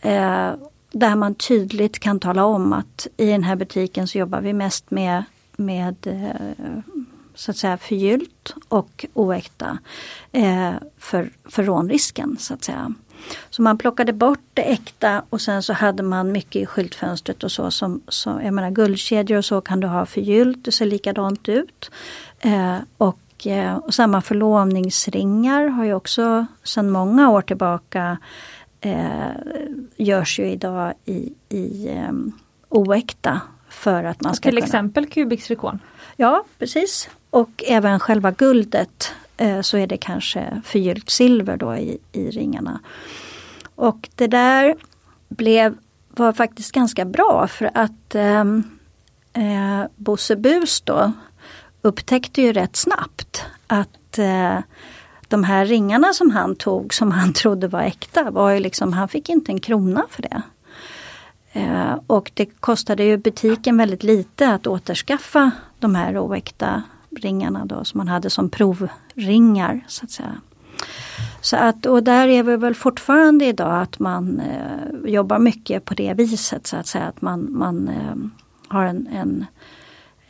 [0.00, 0.52] Eh,
[0.92, 4.90] där man tydligt kan tala om att i den här butiken så jobbar vi mest
[4.90, 5.24] med,
[5.56, 6.94] med eh,
[7.34, 9.78] så att säga förgyllt och oäkta
[10.32, 12.94] eh, för, för rånrisken så att säga.
[13.50, 17.52] Så man plockade bort det äkta och sen så hade man mycket i skyltfönstret och
[17.52, 21.48] så som, som jag menar guldkedjor och så kan du ha förgyllt, det ser likadant
[21.48, 21.90] ut.
[22.42, 28.18] Eh, och, eh, och samma förlovningsringar har ju också sedan många år tillbaka
[28.80, 29.30] eh,
[29.96, 32.12] görs ju idag i, i eh,
[32.68, 34.66] oäkta för att man ska Till kunna...
[34.66, 35.78] exempel Cubics Rikon?
[36.16, 37.08] Ja precis.
[37.30, 42.80] Och även själva guldet eh, så är det kanske förgyllt silver då i, i ringarna.
[43.74, 44.74] Och det där
[45.28, 45.74] blev,
[46.08, 48.62] var faktiskt ganska bra för att ehm,
[49.32, 51.12] eh, Bosse Bus då
[51.82, 54.58] upptäckte ju rätt snabbt att eh,
[55.28, 59.08] de här ringarna som han tog som han trodde var äkta var ju liksom, han
[59.08, 60.42] fick inte en krona för det.
[61.52, 66.82] Eh, och det kostade ju butiken väldigt lite att återskaffa de här oäkta
[67.16, 69.84] ringarna då som man hade som provringar.
[69.88, 70.40] så att säga.
[71.40, 75.94] Så att, och där är vi väl fortfarande idag att man eh, jobbar mycket på
[75.94, 77.04] det viset så att säga.
[77.04, 78.16] Att man, man eh,
[78.68, 79.46] har en, en,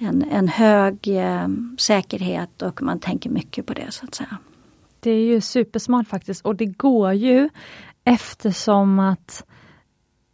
[0.05, 1.49] en, en hög eh,
[1.79, 4.37] säkerhet och man tänker mycket på det så att säga.
[5.01, 7.49] Det är ju supersmart faktiskt och det går ju
[8.05, 9.45] eftersom att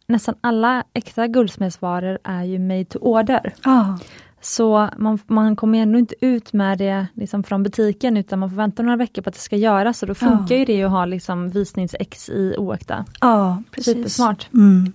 [0.07, 3.53] nästan alla äkta guldsmedsvaror är ju made to order.
[3.63, 3.97] Ah.
[4.41, 8.57] Så man, man kommer ändå inte ut med det liksom från butiken utan man får
[8.57, 10.59] vänta några veckor på att det ska göras och då funkar Ja.
[10.59, 13.05] ju det att ha liksom visningsex i oäkta.
[13.21, 13.93] Ja, precis.
[13.93, 14.49] Supersmart.
[14.53, 14.93] Mm.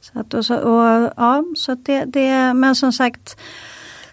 [0.00, 3.40] Så att, och så, och, ja, så att det, det, men som sagt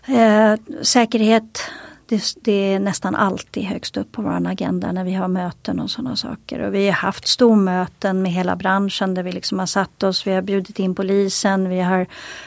[0.07, 1.71] eh, säkerhet
[2.07, 5.91] det, det är nästan alltid högst upp på vår agenda när vi har möten och
[5.91, 6.59] sådana saker.
[6.59, 10.31] Och vi har haft stormöten med hela branschen där vi liksom har satt oss, vi
[10.31, 12.05] har bjudit in polisen, vi har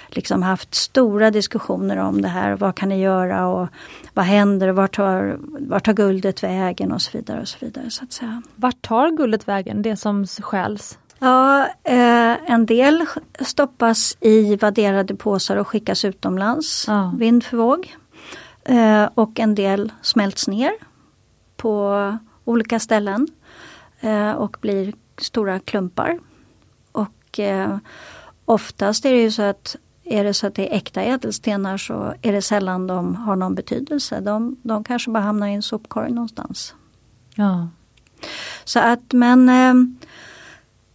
[0.09, 2.57] liksom haft stora diskussioner om det här.
[2.57, 3.69] Vad kan ni göra och
[4.15, 7.41] vad händer och vart tar, vart tar guldet vägen och så vidare.
[7.41, 8.43] och så vidare så att säga.
[8.57, 10.99] Vart tar guldet vägen, det som stjäls?
[11.23, 13.07] Ja, eh, en del
[13.41, 17.13] stoppas i vadderade påsar och skickas utomlands, Ja.
[17.19, 17.97] vind för våg.
[18.65, 20.73] Eh, och en del smälts ner
[21.57, 23.29] på olika ställen
[24.01, 26.19] eh, och blir stora klumpar.
[26.93, 27.77] Och eh,
[28.45, 32.15] oftast är det ju så att är det så att det är äkta ädelstenar så
[32.23, 34.21] är det sällan de har någon betydelse.
[34.21, 36.75] De, de kanske bara hamnar i en sopkorg någonstans.
[37.35, 37.69] Ja.
[38.65, 39.49] Så att men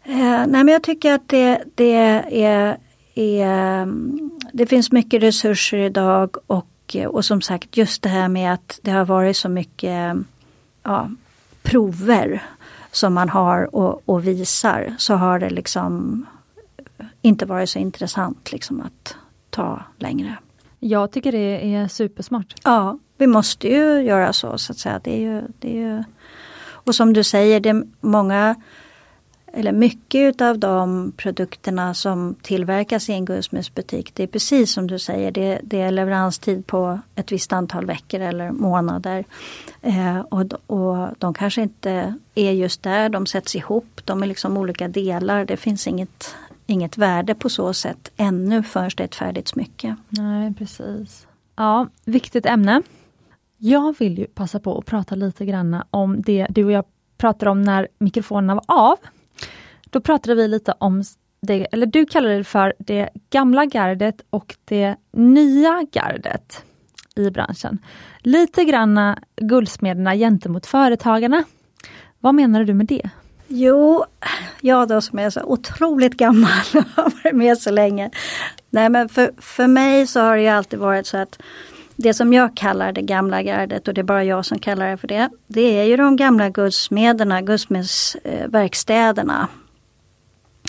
[0.06, 2.78] eh, Nej men jag tycker att det, det är,
[3.16, 3.88] är
[4.54, 8.92] Det finns mycket resurser idag och, och som sagt just det här med att det
[8.92, 10.18] har varit så mycket
[10.84, 11.10] ja,
[11.64, 12.44] prover
[12.92, 16.26] som man har och, och visar så har det liksom
[17.22, 19.16] inte varit så intressant liksom att
[19.50, 20.38] ta längre.
[20.80, 22.54] Jag tycker det är supersmart.
[22.64, 25.00] Ja, vi måste ju göra så så att säga.
[25.04, 26.04] Det är ju, det är ju...
[26.68, 28.56] Och som du säger, det är många
[29.58, 35.00] eller mycket av de produkterna som tillverkas i en guldsmedsbutik, det är precis som du
[35.00, 39.26] säger, det, det är leveranstid på ett visst antal veckor eller månader.
[39.82, 44.58] Eh, och, och de kanske inte är just där, de sätts ihop, de är liksom
[44.58, 46.36] olika delar, det finns inget,
[46.66, 49.96] inget värde på så sätt ännu förrän det är ett färdigt smycke.
[50.10, 51.28] Nej, precis.
[51.56, 52.82] Ja, viktigt ämne.
[53.58, 56.86] Jag vill ju passa på att prata lite grann om det du och jag
[57.18, 58.98] pratade om när mikrofonerna var av.
[59.96, 61.04] Då pratade vi lite om
[61.42, 66.64] det, eller du kallade det för det gamla gardet och det nya gardet
[67.16, 67.78] i branschen.
[68.20, 71.44] Lite granna guldsmederna gentemot företagarna.
[72.20, 73.10] Vad menar du med det?
[73.48, 74.06] Jo,
[74.62, 78.10] jag då som är så otroligt gammal och har varit med så länge.
[78.70, 81.40] Nej men för, för mig så har det alltid varit så att
[81.96, 84.98] det som jag kallar det gamla gardet och det är bara jag som kallar det
[84.98, 85.30] för det.
[85.48, 89.48] Det är ju de gamla guldsmederna, guldsmedsverkstäderna.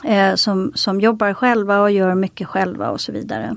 [0.05, 3.57] Eh, som, som jobbar själva och gör mycket själva och så vidare.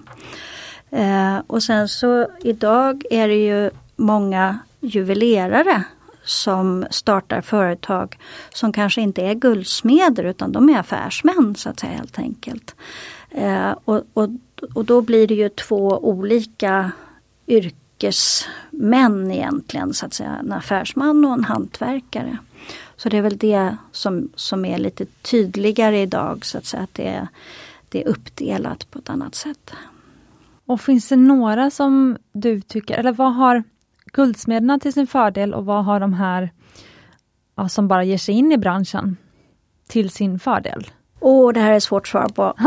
[0.89, 5.83] Eh, och sen så idag är det ju många juvelerare
[6.23, 8.17] som startar företag
[8.53, 12.75] som kanske inte är guldsmeder utan de är affärsmän så att säga helt enkelt.
[13.31, 14.29] Eh, och, och,
[14.73, 16.91] och då blir det ju två olika
[17.47, 20.37] yrkesmän egentligen så att säga.
[20.39, 22.37] En affärsman och en hantverkare.
[22.99, 26.93] Så det är väl det som, som är lite tydligare idag så att säga att
[26.93, 27.27] det är,
[27.89, 29.73] det är uppdelat på ett annat sätt.
[30.65, 33.63] Och finns det några som du tycker, eller vad har
[34.05, 36.51] guldsmederna till sin fördel och vad har de här
[37.55, 39.17] ja, som bara ger sig in i branschen
[39.87, 40.87] till sin fördel?
[41.19, 42.53] Åh, det här är svårt att svara på.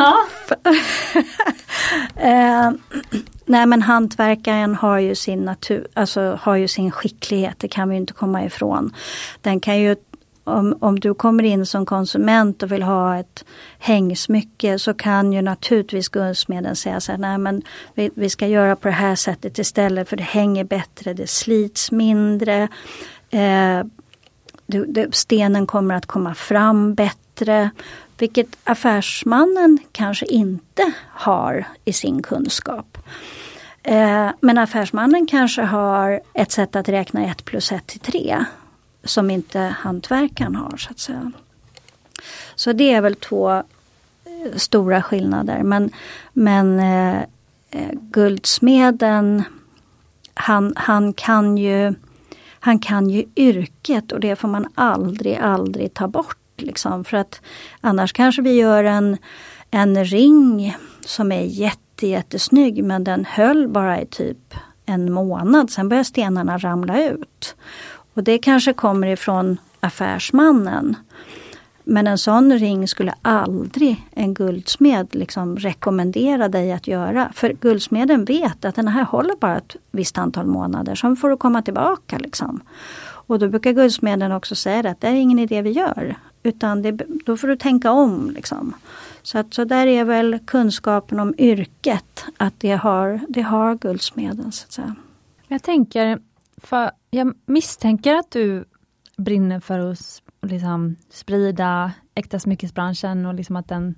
[2.16, 2.70] Eh,
[3.46, 7.96] nej men hantverkaren har ju sin natur, alltså har ju sin skicklighet, det kan vi
[7.96, 8.94] inte komma ifrån.
[9.40, 9.96] Den kan ju
[10.44, 13.44] om, om du kommer in som konsument och vill ha ett
[13.78, 17.62] hängsmycke så kan ju naturligtvis guldsmeden säga så här, nej men
[17.94, 21.92] vi, vi ska göra på det här sättet istället för det hänger bättre, det slits
[21.92, 22.68] mindre.
[23.30, 23.80] Eh,
[24.66, 27.70] du, du, stenen kommer att komma fram bättre.
[28.18, 32.98] Vilket affärsmannen kanske inte har i sin kunskap.
[33.82, 38.44] Eh, men affärsmannen kanske har ett sätt att räkna 1 plus 1 till 3
[39.04, 41.32] som inte hantverkaren har så att säga.
[42.54, 43.62] Så det är väl två eh,
[44.56, 45.90] stora skillnader men,
[46.32, 47.22] men eh,
[47.70, 49.42] eh, guldsmeden
[50.34, 51.94] han, han kan ju
[52.64, 56.38] han kan ju yrket och det får man aldrig, aldrig ta bort.
[56.56, 57.40] Liksom, för att
[57.80, 59.16] annars kanske vi gör en,
[59.70, 64.54] en ring som är jätte, jättesnygg men den höll bara i typ
[64.86, 65.70] en månad.
[65.70, 67.56] Sen började stenarna ramla ut.
[68.14, 70.96] Och det kanske kommer ifrån affärsmannen.
[71.84, 77.32] Men en sån ring skulle aldrig en guldsmed liksom rekommendera dig att göra.
[77.34, 81.36] För guldsmeden vet att den här håller bara ett visst antal månader, sen får du
[81.36, 82.18] komma tillbaka.
[82.18, 82.60] Liksom.
[83.04, 86.16] Och då brukar guldsmeden också säga att det är ingen idé vi gör.
[86.42, 86.92] Utan det,
[87.26, 88.30] då får du tänka om.
[88.30, 88.74] Liksom.
[89.22, 94.52] Så, att, så där är väl kunskapen om yrket, att det har, det har guldsmeden.
[94.52, 94.94] Så att säga.
[95.48, 96.20] Jag tänker,
[96.56, 98.64] för jag misstänker att du
[99.16, 103.94] brinner för att liksom sprida äkta smyckesbranschen och liksom att den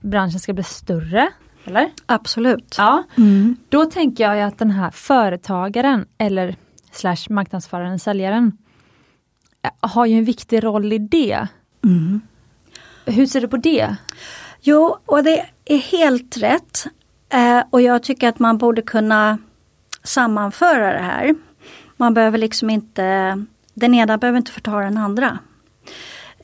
[0.00, 1.28] branschen ska bli större.
[1.64, 1.90] Eller?
[2.06, 2.74] Absolut.
[2.78, 3.02] Ja.
[3.16, 3.56] Mm.
[3.68, 6.56] Då tänker jag att den här företagaren eller
[6.92, 8.58] slash marknadsföraren, säljaren,
[9.80, 11.48] har ju en viktig roll i det.
[11.84, 12.20] Mm.
[13.04, 13.96] Hur ser du på det?
[14.60, 16.86] Jo, och det är helt rätt.
[17.28, 19.38] Eh, och jag tycker att man borde kunna
[20.02, 21.34] sammanföra det här.
[21.96, 23.44] Man behöver liksom inte,
[23.74, 25.38] den ena behöver inte förta den andra.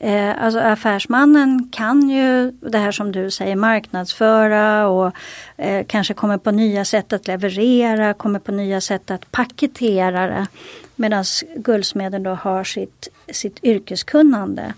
[0.03, 5.11] Eh, alltså affärsmannen kan ju det här som du säger marknadsföra och
[5.57, 10.47] eh, kanske kommer på nya sätt att leverera, kommer på nya sätt att paketera det.
[10.95, 11.23] Medan
[11.55, 14.73] guldsmeden då har sitt, sitt yrkeskunnande.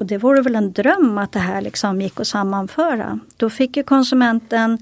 [0.00, 3.18] Och det vore väl en dröm att det här liksom gick att sammanföra.
[3.36, 4.78] Då fick ju konsumenten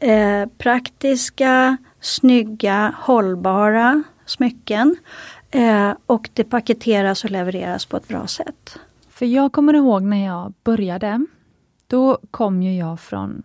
[0.00, 4.02] eh, praktiska, snygga, hållbara
[4.32, 4.96] smycken.
[5.50, 8.78] Eh, och det paketeras och levereras på ett bra sätt.
[9.08, 11.26] För jag kommer ihåg när jag började,
[11.86, 13.42] då kom ju jag från,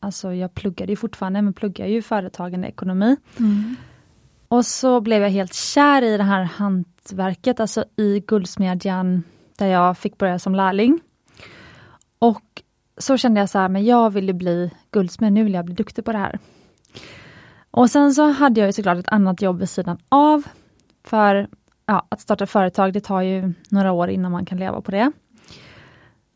[0.00, 3.16] alltså jag pluggade ju fortfarande, men pluggar ju företagande ekonomi.
[3.38, 3.76] Mm.
[4.48, 9.22] Och så blev jag helt kär i det här hantverket, alltså i guldsmedjan
[9.58, 11.00] där jag fick börja som lärling.
[12.18, 12.62] Och
[12.98, 16.04] så kände jag så här, men jag ville bli guldsmed, nu vill jag bli duktig
[16.04, 16.38] på det här.
[17.72, 20.42] Och sen så hade jag ju såklart ett annat jobb vid sidan av.
[21.04, 21.48] För
[21.86, 25.12] ja, att starta företag, det tar ju några år innan man kan leva på det.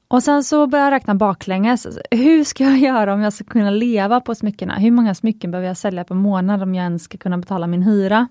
[0.09, 1.87] Och sen så började jag räkna baklänges.
[2.11, 4.75] Hur ska jag göra om jag ska kunna leva på smyckena?
[4.75, 7.83] Hur många smycken behöver jag sälja per månad om jag ens ska kunna betala min
[7.83, 8.29] hyra?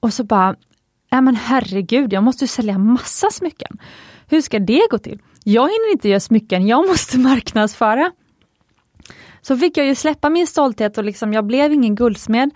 [0.00, 0.56] Och så bara,
[1.10, 3.78] ja men herregud, jag måste ju sälja massa smycken.
[4.28, 5.22] Hur ska det gå till?
[5.44, 8.10] Jag hinner inte göra smycken, jag måste marknadsföra.
[9.46, 12.50] Så fick jag ju släppa min stolthet och liksom, jag blev ingen guldsmed.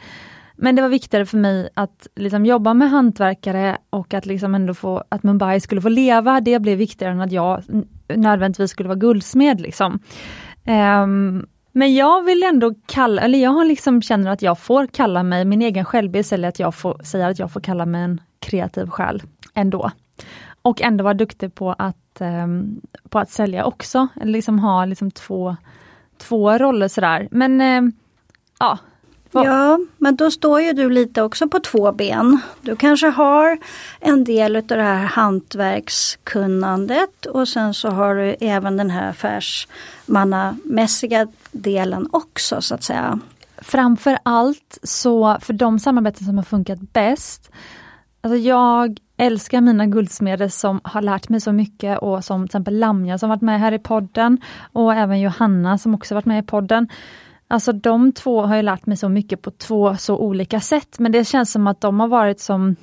[0.57, 4.75] Men det var viktigare för mig att liksom jobba med hantverkare och att liksom ändå
[4.75, 7.63] få, att Mumbai skulle få leva, det blev viktigare än att jag
[8.09, 9.61] nödvändigtvis skulle vara guldsmed.
[9.61, 9.99] Liksom.
[10.67, 15.45] Um, men jag vill ändå kalla, eller jag liksom känner att jag får kalla mig
[15.45, 18.87] min egen självbild, eller att jag får säga att jag får kalla mig en kreativ
[18.87, 19.23] själ
[19.55, 19.91] ändå.
[20.63, 25.11] Och ändå vara duktig på att, um, på att sälja också, eller liksom ha liksom
[25.11, 25.57] två,
[26.19, 27.29] två roller sådär.
[27.31, 27.93] Men um,
[28.59, 28.79] ja,
[29.33, 32.41] Ja, men då står ju du lite också på två ben.
[32.61, 33.59] Du kanske har
[34.01, 41.27] en del av det här hantverkskunnandet och sen så har du även den här affärsmannamässiga
[41.53, 43.21] delen också så att säga.
[43.59, 47.51] Framför allt så för de samarbeten som har funkat bäst
[48.21, 52.79] Alltså jag älskar mina guldsmeder som har lärt mig så mycket och som till exempel
[52.79, 54.41] Lamja som varit med här i podden
[54.73, 56.89] och även Johanna som också varit med i podden.
[57.49, 61.13] Alltså de två har ju lärt mig så mycket på två så olika sätt men
[61.13, 62.77] det känns som att de har varit som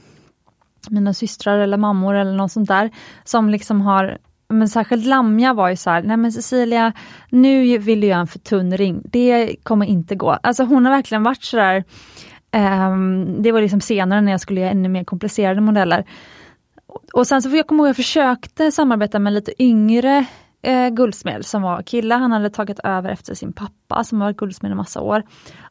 [0.90, 2.92] mina systrar eller mammor eller något sånt där
[3.24, 4.18] som liksom har
[4.48, 6.94] men särskilt Lamja var ju så här, nej men Cecilia,
[7.30, 10.32] nu vill du göra en för tunn ring, det kommer inte gå.
[10.32, 11.84] Alltså hon har verkligen varit sådär, där
[12.56, 16.06] Ehm, det var liksom senare när jag skulle göra ännu mer komplicerade modeller.
[17.14, 20.26] Och sen så får jag komma ihåg, jag försökte samarbeta med lite yngre
[20.62, 22.16] eh, guldsmed som var kille.
[22.16, 25.24] Han hade tagit över efter sin pappa som var guldsmed i massa år.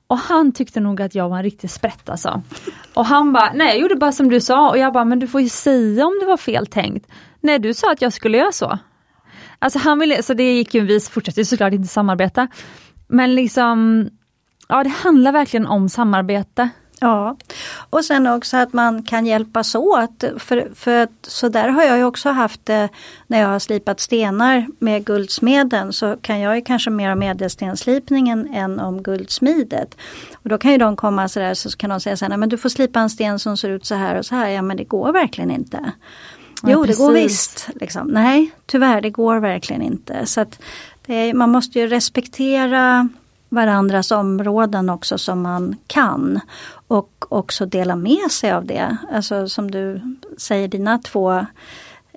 [0.07, 2.43] Och han tyckte nog att jag var en riktig sprätt alltså.
[2.95, 5.27] Och han bara, nej jag gjorde bara som du sa och jag bara, men du
[5.27, 7.07] får ju säga om det var fel tänkt.
[7.41, 8.79] Nej du sa att jag skulle göra så.
[9.59, 12.49] Alltså han ville, så det gick ju, vi fortsatte såklart inte samarbeta.
[13.09, 14.09] Men liksom,
[14.69, 16.71] ja det handlar verkligen om samarbete.
[17.01, 17.37] Ja,
[17.91, 20.25] och sen också att man kan hjälpas åt.
[20.39, 22.89] För, för så där har jag också haft det
[23.27, 28.55] när jag har slipat stenar med guldsmeden så kan jag ju kanske mer om medelstenslipningen
[28.55, 29.97] än om guldsmidet.
[30.35, 32.49] Och då kan ju de komma så där så kan de säga så här, men
[32.49, 34.49] du får slipa en sten som ser ut så här och så här.
[34.49, 35.93] Ja men det går verkligen inte.
[36.63, 36.99] Ja, jo precis.
[36.99, 37.69] det går visst.
[37.75, 38.09] Liksom.
[38.09, 40.27] Nej tyvärr det går verkligen inte.
[40.27, 40.61] Så att
[41.07, 43.09] är, man måste ju respektera
[43.55, 46.41] varandras områden också som man kan.
[46.87, 48.97] Och också dela med sig av det.
[49.13, 51.47] Alltså som du säger, dina två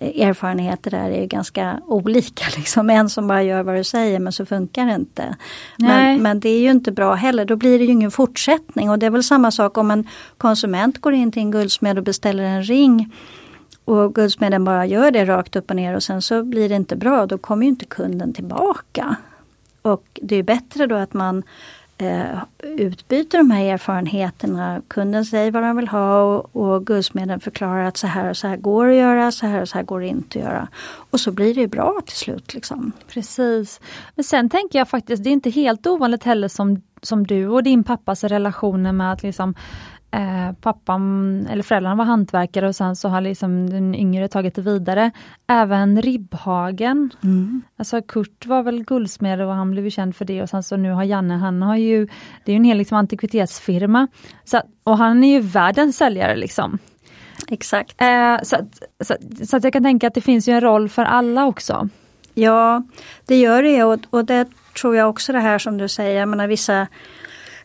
[0.01, 2.45] erfarenheter där är ganska olika.
[2.57, 2.89] Liksom.
[2.89, 5.35] En som bara gör vad du säger men så funkar det inte.
[5.77, 8.89] Men, men, det är ju inte bra heller, då blir det ju ingen fortsättning.
[8.89, 10.07] Och det är väl samma sak om en
[10.38, 13.13] konsument går in till en guldsmed och beställer en ring
[13.88, 16.95] och guldsmeden bara gör det rakt upp och ner och sen så blir det inte
[16.95, 19.15] bra, då kommer ju inte kunden tillbaka.
[19.88, 21.43] Och det är bättre då att man
[21.97, 24.81] eh, utbyter de här erfarenheterna.
[24.88, 28.47] Kunden säger vad de vill ha och, och guldsmeden förklarar att så här och så
[28.47, 30.67] här går att göra, så här och så här går det inte att göra.
[31.09, 32.53] Och så blir det bra till slut.
[32.53, 32.91] Liksom.
[33.07, 33.81] Precis.
[34.15, 37.63] Men sen tänker jag faktiskt, det är inte helt ovanligt heller som, som du och
[37.63, 39.55] din pappas relationer med att liksom
[40.12, 44.62] eh, pappan eller föräldrarna var hantverkare och sen så har liksom den yngre tagit det
[44.62, 45.12] vidare.
[45.47, 47.62] Även Ribbhagen, mm.
[47.78, 50.91] alltså Kurt var väl guldsmed och han blev känd för det och sen så nu
[50.91, 52.08] har Janne, han har ju,
[52.45, 54.08] det är en hel liksom, antikvitetsfirma.
[54.43, 56.78] Så, och han är ju världens säljare liksom.
[57.47, 58.01] Exakt.
[58.01, 58.58] Eh, så,
[59.03, 61.89] så, så, att jag kan tänka att det finns ju en roll för alla också.
[62.34, 62.84] Ja,
[63.26, 64.47] det gör det och, och det
[64.82, 66.88] tror jag också det här som du säger, jag menar vissa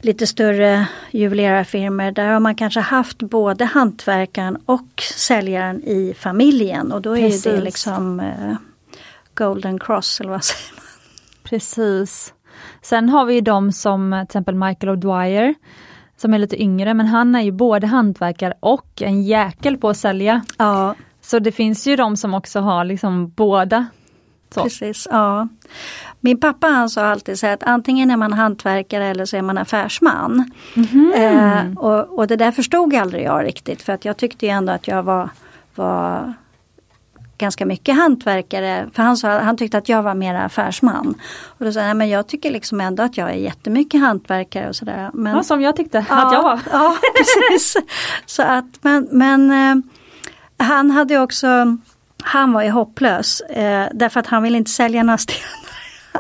[0.05, 7.03] lite större juvelerarfirmor, där har man kanske haft både hantverkaren och säljaren i familjen och
[7.03, 7.43] då är Precis.
[7.43, 8.57] det liksom eh,
[9.35, 10.85] Golden Cross eller vad säger man?
[11.45, 12.35] Precis.
[12.83, 15.55] Sen har vi de som till exempel Michael O'Dwyer
[16.17, 19.97] som är lite yngre men han är ju både hantverkare och en jäkel på att
[19.97, 20.43] sälja.
[20.59, 23.87] Ja, Så det finns ju de som också har liksom båda.
[24.55, 24.63] Så.
[24.63, 25.09] precis.
[25.11, 25.49] Ja.
[26.25, 29.59] Min pappa han sa alltid så att antingen är man hantverkare eller så är man
[29.59, 30.51] affärsman.
[30.75, 31.13] Mhm.
[31.17, 34.89] Eh, och, och det där förstod aldrig jag riktigt för att jag tyckte ändå att
[34.89, 35.31] jag var,
[35.75, 36.35] var
[37.39, 38.89] ganska mycket hantverkare.
[38.95, 41.15] För han, sa, han tyckte att jag var mer affärsman.
[41.59, 44.69] Och då sa jag, "Nej, men jag tycker liksom ändå att jag är jättemycket hantverkare
[44.69, 45.11] och sådär.
[45.15, 46.61] Men, Ja, som jag tyckte att jag var.
[46.73, 47.77] Ja, precis.
[48.27, 49.85] Så att, men men eh,
[50.67, 51.77] han hade också,
[52.23, 55.62] han var ju hopplös eh, därför att han ville inte sälja några stenar.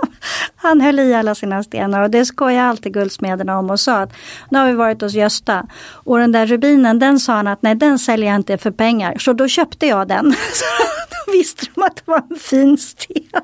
[0.57, 4.12] Han höll i alla sina stenar och det skojade alltid guldsmederna om och sa att
[4.51, 7.74] nu har vi varit hos Gösta och den där rubinen den sa han att nej
[7.74, 10.32] den säljer jag inte för pengar så då köpte jag den.
[10.53, 10.64] Så
[11.11, 13.43] då visste de att det var en fin sten.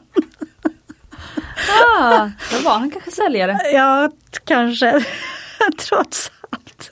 [2.01, 3.59] Ah, då var han kanske säljare.
[3.72, 4.11] Ja,
[4.44, 5.05] kanske.
[5.88, 6.90] Trots allt.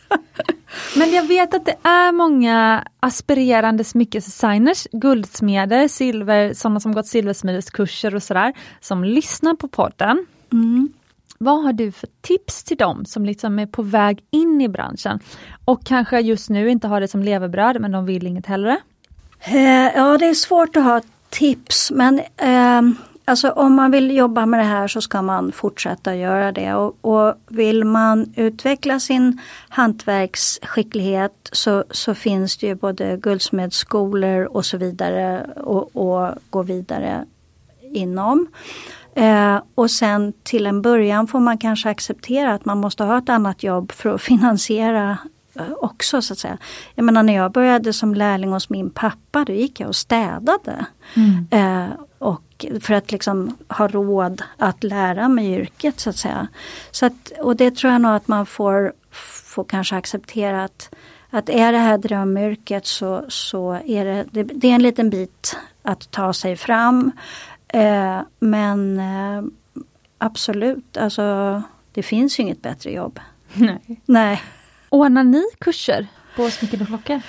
[0.96, 8.14] Men jag vet att det är många aspirerande smyckesdesigners, guldsmeder, silver, sådana som gått silversmideskurser
[8.14, 10.26] och sådär, som lyssnar på podden.
[10.52, 10.88] Mm.
[11.38, 15.20] Vad har du för tips till dem som liksom är på väg in i branschen
[15.64, 18.78] och kanske just nu inte har det som levebröd men de vill inget hellre?
[19.40, 21.00] Eh, ja, det är svårt att ha
[21.30, 22.82] tips men eh,
[23.26, 26.74] alltså om man vill jobba med det här så ska man fortsätta göra det.
[26.74, 34.64] Och, och vill man utveckla sin hantverksskicklighet så, så finns det ju både guldsmedsskolor och
[34.64, 37.24] så vidare och, och gå vidare
[37.92, 38.46] inom.
[39.14, 43.28] Eh, och sen till en början får man kanske acceptera att man måste ha ett
[43.28, 45.18] annat jobb för att finansiera
[45.80, 46.58] också så att säga.
[46.94, 50.86] Jag menar när jag började som lärling hos min pappa då gick jag och städade.
[51.50, 51.86] Eh,
[52.18, 56.48] och för att liksom ha råd att lära mig yrket så att säga.
[56.90, 58.92] Så att, och det tror jag nog att man får,
[59.44, 60.94] får kanske acceptera att,
[61.30, 65.56] att är det här drömyrket så, så är det, det, det är en liten bit
[65.82, 67.12] att ta sig fram.
[67.68, 69.44] Eh, men eh,
[70.18, 73.20] absolut, alltså det finns ju inget bättre jobb.
[73.52, 74.00] Nej.
[74.06, 74.42] Nej.
[74.88, 76.06] Ordnar ni kurser
[76.36, 77.20] på smycken och klockor?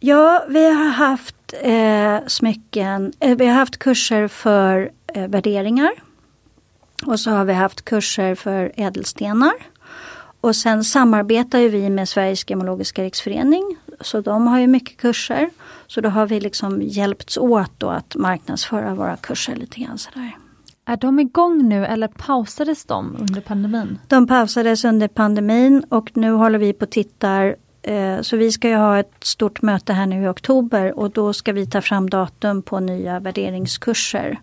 [0.00, 5.90] Ja, vi har haft eh, smycken, eh, vi har haft kurser för eh, värderingar.
[7.06, 9.52] Och så har vi haft kurser för ädelstenar.
[10.40, 13.76] Och sen samarbetar ju vi med Sveriges Gemologiska Riksförening.
[14.00, 15.50] Så de har ju mycket kurser.
[15.86, 20.36] Så då har vi liksom hjälpts åt då att marknadsföra våra kurser lite grann sådär.
[20.88, 23.98] Är de igång nu eller pausades de under pandemin?
[24.08, 27.56] De pausades under pandemin och nu håller vi på och tittar.
[27.82, 31.32] eh, Så vi ska ju ha ett stort möte här nu i oktober och då
[31.32, 34.38] ska vi ta fram datum på nya värderingskurser.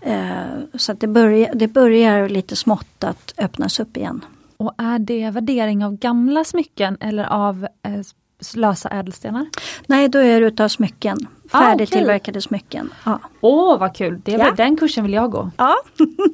[0.00, 0.42] Eh,
[0.74, 4.24] Så det börjar, det börjar lite smått att öppnas upp igen.
[4.56, 8.00] Och är det värdering av gamla smycken eller av eh,
[8.56, 9.46] lösa ädelstenar?
[9.86, 11.18] Nej, då är det utav smycken.
[11.50, 12.90] Ah, Färdigtillverkade smycken.
[13.04, 13.20] Ja.
[13.40, 14.20] Åh vad kul!
[14.24, 14.52] Det, Ja.
[14.56, 15.50] Den kursen vill jag gå.
[15.58, 15.76] ja.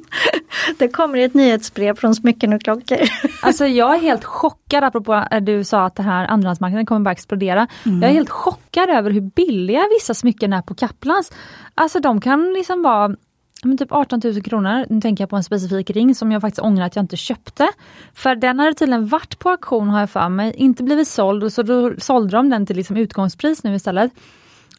[0.77, 2.97] det kommer ett nyhetsbrev från Smycken och klockor.
[3.41, 7.11] Alltså jag är helt chockad apropå att du sa att det här andrahandsmarknaden kommer bara
[7.11, 7.67] explodera.
[7.83, 11.31] Jag är helt chockad över hur billiga vissa smycken är på Kaplans.
[11.75, 13.15] Alltså de kan liksom vara
[13.63, 14.85] men typ 18 000 kronor.
[14.89, 17.67] Nu tänker jag på en specifik ring som jag faktiskt ångrar att jag inte köpte.
[18.13, 21.53] För den hade tydligen varit på auktion har jag för mig, inte blivit såld och
[21.53, 24.11] så då sålde de den till liksom utgångspris nu istället.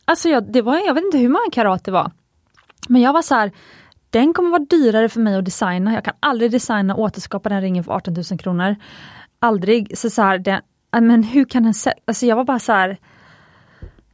[0.05, 2.11] Alltså jag, det var, jag vet inte hur många karat det var.
[2.89, 3.53] Men jag var så här,
[4.11, 5.95] den kommer vara dyrare för mig att designa.
[5.95, 8.77] Jag kan aldrig designa och återskapa den ringen för 18 000 kronor.
[9.39, 9.99] Aldrig.
[9.99, 10.61] Så, så här, den,
[11.01, 12.99] men hur kan den sä- Alltså jag var bara så här.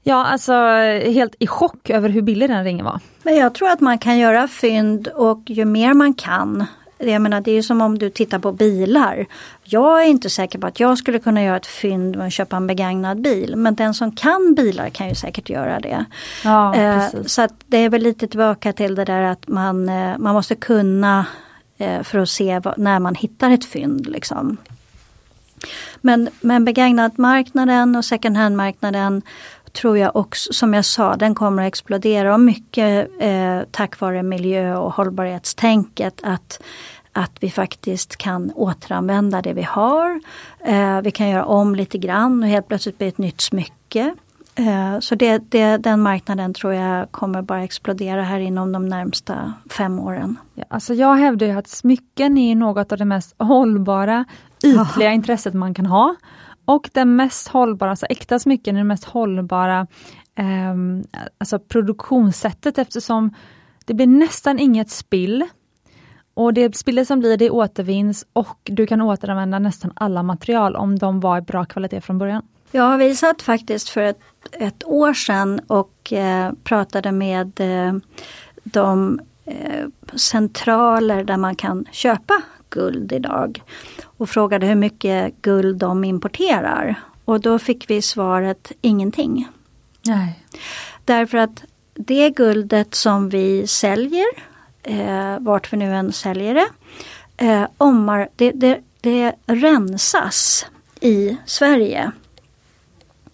[0.02, 0.52] Ja alltså
[1.12, 3.00] helt i chock över hur billig den ringen var.
[3.22, 6.66] Men jag tror att man kan göra fynd och ju mer man kan.
[6.98, 9.26] Jag menar det är ju som om du tittar på bilar.
[9.64, 12.56] Jag är inte säker på att jag skulle kunna göra ett fynd med att köpa
[12.56, 13.56] en begagnad bil.
[13.56, 16.04] Men den som kan bilar kan ju säkert göra det.
[16.44, 20.18] Ja, Eh, så att det är väl lite tillbaka till det där att man, eh,
[20.18, 21.26] man måste kunna
[21.78, 24.06] eh, för att se vad, när man hittar ett fynd.
[24.06, 24.56] Liksom.
[26.00, 29.22] Men, men begagnatmarknaden och second hand-marknaden
[29.80, 34.22] tror jag också, som jag sa, den kommer att explodera och mycket eh, tack vare
[34.22, 36.60] miljö och hållbarhetstänket att
[37.12, 40.20] att vi faktiskt kan återanvända det vi har.
[40.64, 44.14] Eh, vi kan göra om lite grann och helt plötsligt bli ett nytt smycke.
[44.54, 49.52] Eh, så det, det, den marknaden tror jag kommer bara explodera här inom de närmsta
[49.70, 50.36] fem åren.
[50.54, 54.24] Ja, alltså jag hävdar ju att smycken är något av det mest hållbara,
[54.64, 56.16] ytliga intresset man kan ha.
[56.68, 59.86] Och den mest hållbara, alltså äkta smycken är det mest hållbara
[60.34, 60.74] eh,
[61.38, 63.34] alltså produktionssättet eftersom
[63.84, 65.44] det blir nästan inget spill.
[66.34, 70.98] Och det spillet som blir det återvinns och du kan återanvända nästan alla material om
[70.98, 72.42] de var i bra kvalitet från början.
[72.72, 74.20] Ja, vi satt faktiskt för ett,
[74.52, 77.94] ett år sedan och eh, pratade med eh,
[78.64, 83.62] de eh, centraler där man kan köpa guld idag.
[84.04, 86.94] Och frågade hur mycket guld de importerar.
[87.24, 89.48] Och då fick vi svaret ingenting.
[90.06, 90.44] Nej.
[91.04, 91.64] Därför att
[91.94, 94.26] det guldet som vi säljer,
[94.82, 96.68] eh, vart vi nu än säljer det,
[97.46, 100.66] eh, omar, det, det, det rensas
[101.00, 102.12] i Sverige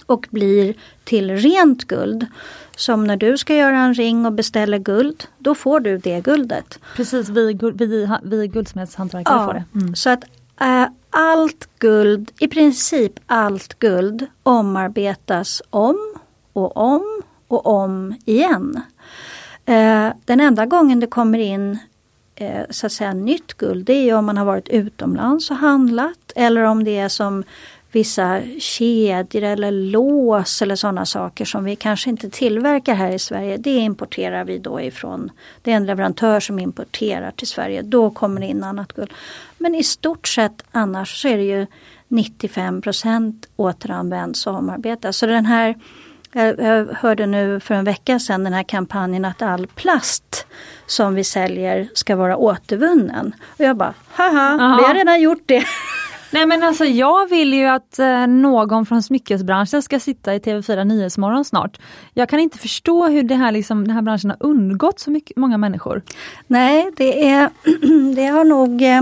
[0.07, 0.75] och blir
[1.05, 2.27] till rent guld.
[2.77, 6.79] Som när du ska göra en ring och beställer guld, då får du det guldet.
[6.97, 9.65] Precis, vi, vi, vi guldsmedshantverkare ja, får det.
[9.75, 9.95] Mm.
[9.95, 10.25] Så att
[10.61, 16.15] äh, allt guld, i princip allt guld omarbetas om
[16.53, 18.83] och om och om igen.
[19.65, 21.79] Äh, den enda gången det kommer in
[22.35, 26.33] äh, så att säga nytt guld, det är om man har varit utomlands och handlat
[26.37, 27.45] eller om det är som
[27.95, 33.57] vissa kedjor eller lås eller sådana saker som vi kanske inte tillverkar här i Sverige.
[33.57, 35.31] Det importerar vi då ifrån,
[35.63, 37.83] det är en leverantör som importerar till Sverige.
[37.83, 39.13] Då kommer det in annat guld.
[39.59, 41.67] Men i stort sett annars så är det ju
[42.09, 42.83] 95
[43.57, 45.17] återanvänds och omarbetas.
[45.17, 45.75] Så den här
[46.35, 50.47] jag hörde nu för en vecka sedan den här kampanjen att all plast
[50.87, 53.35] som vi säljer ska vara återvunnen.
[53.49, 54.77] Och jag bara, haha, Aha.
[54.77, 55.65] vi har redan gjort det.
[56.35, 60.85] Nej men alltså jag vill ju att eh, någon från smyckesbranschen ska sitta i TV4
[60.85, 61.81] Nyhetsmorgon snart.
[62.15, 65.37] Jag kan inte förstå hur det här, liksom, den här branschen har undgått så mycket,
[65.37, 66.03] många människor.
[66.47, 67.51] Nej, det, är,
[68.17, 69.01] det har nog eh,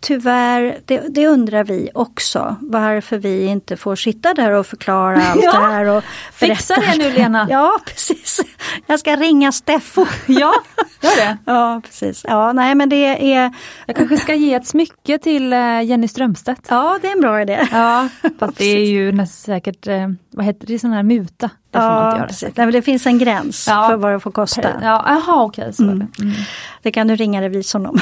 [0.00, 2.56] tyvärr, det, det, undrar vi också.
[2.60, 5.84] Varför vi inte får sitta där och förklara allt ja, det här.
[5.84, 7.46] Och Fixa det nu Lena!
[7.50, 8.40] Ja precis.
[8.86, 10.06] Jag ska ringa Steffo.
[10.26, 10.52] ja,
[11.00, 11.38] gör det.
[11.44, 12.24] Ja precis.
[12.28, 13.52] Ja, nej men det är...
[13.86, 16.66] Jag kanske ska ge ett smycke till eh, Jenny Strömstedt.
[16.68, 17.68] Ja, det är en bra idé.
[17.72, 18.08] Ja,
[18.38, 21.50] fast det är ju säkert, eh, vad heter det, sån här muta.
[21.70, 22.26] Det får ja, man inte göra.
[22.26, 22.56] Precis.
[22.56, 23.88] Nej, det finns en gräns ja.
[23.88, 24.70] för vad det får kosta.
[24.82, 25.98] Ja, aha, okej, så mm.
[25.98, 26.22] det.
[26.22, 26.34] Mm.
[26.82, 27.98] det kan du ringa revisorn om.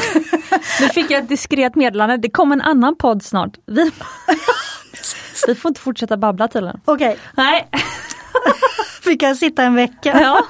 [0.81, 3.51] nu fick jag ett diskret meddelande, det kommer en annan podd snart.
[3.67, 3.91] Vi,
[5.47, 6.81] vi får inte fortsätta babbla tydligen.
[6.85, 7.09] Okej.
[7.09, 7.19] Okay.
[7.37, 7.69] Nej.
[9.05, 10.21] vi kan sitta en vecka.
[10.21, 10.45] ja,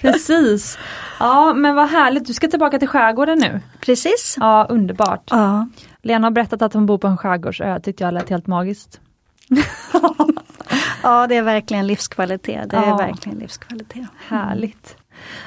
[0.00, 0.78] precis.
[1.18, 3.60] Ja men vad härligt, du ska tillbaka till skärgården nu.
[3.80, 4.36] Precis.
[4.40, 5.28] Ja, underbart.
[5.30, 5.68] Ja.
[6.02, 9.00] Lena har berättat att hon bor på en skärgårdsö, tyckte jag lät helt magiskt.
[11.02, 12.70] Ja det är verkligen livskvalitet.
[12.70, 12.96] Det är ja.
[12.96, 14.06] verkligen livskvalitet.
[14.28, 14.96] Härligt.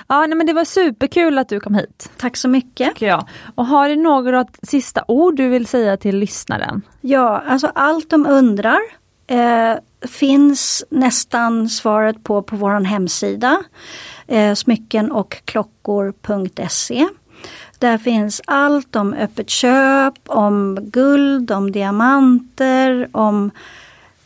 [0.08, 2.10] Ja, nej, men det var superkul att du kom hit.
[2.18, 3.02] Tack så mycket.
[3.02, 3.28] Jag.
[3.56, 6.82] Och har du något sista ord du vill säga till lyssnaren?
[7.02, 8.80] Ja, alltså allt de undrar
[9.28, 9.74] eh,
[10.08, 13.64] finns nästan svaret på på vår hemsida
[14.28, 17.08] eh, smycken och klockor.se.
[17.80, 23.52] Där finns allt om öppet köp, om guld, om diamanter, om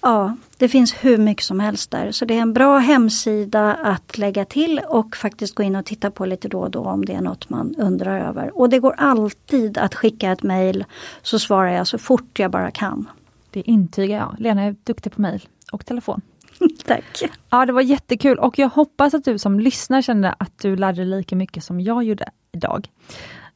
[0.02, 2.12] Ja, det finns hur mycket som helst där.
[2.12, 6.12] Så det är en bra hemsida att lägga till och faktiskt gå in och titta
[6.12, 8.58] på lite då och då om det är något man undrar över.
[8.60, 10.86] Och det går alltid att skicka ett mejl
[11.22, 13.10] så svarar jag så fort jag bara kan.
[13.52, 14.36] Det intygar jag.
[14.40, 16.22] Lena är duktig på mejl och telefon.
[16.86, 17.24] Tack!
[17.50, 21.02] Ja, det var jättekul och jag hoppas att du som lyssnar kände att du lärde
[21.02, 22.90] dig lika mycket som jag gjorde idag.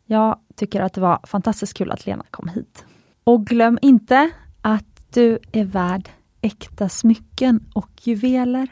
[0.05, 2.85] Jag tycker att det var fantastiskt kul att Lena kom hit.
[3.23, 4.29] Och glöm inte
[4.61, 6.09] att du är värd
[6.45, 8.67] äkta smycken och juveler.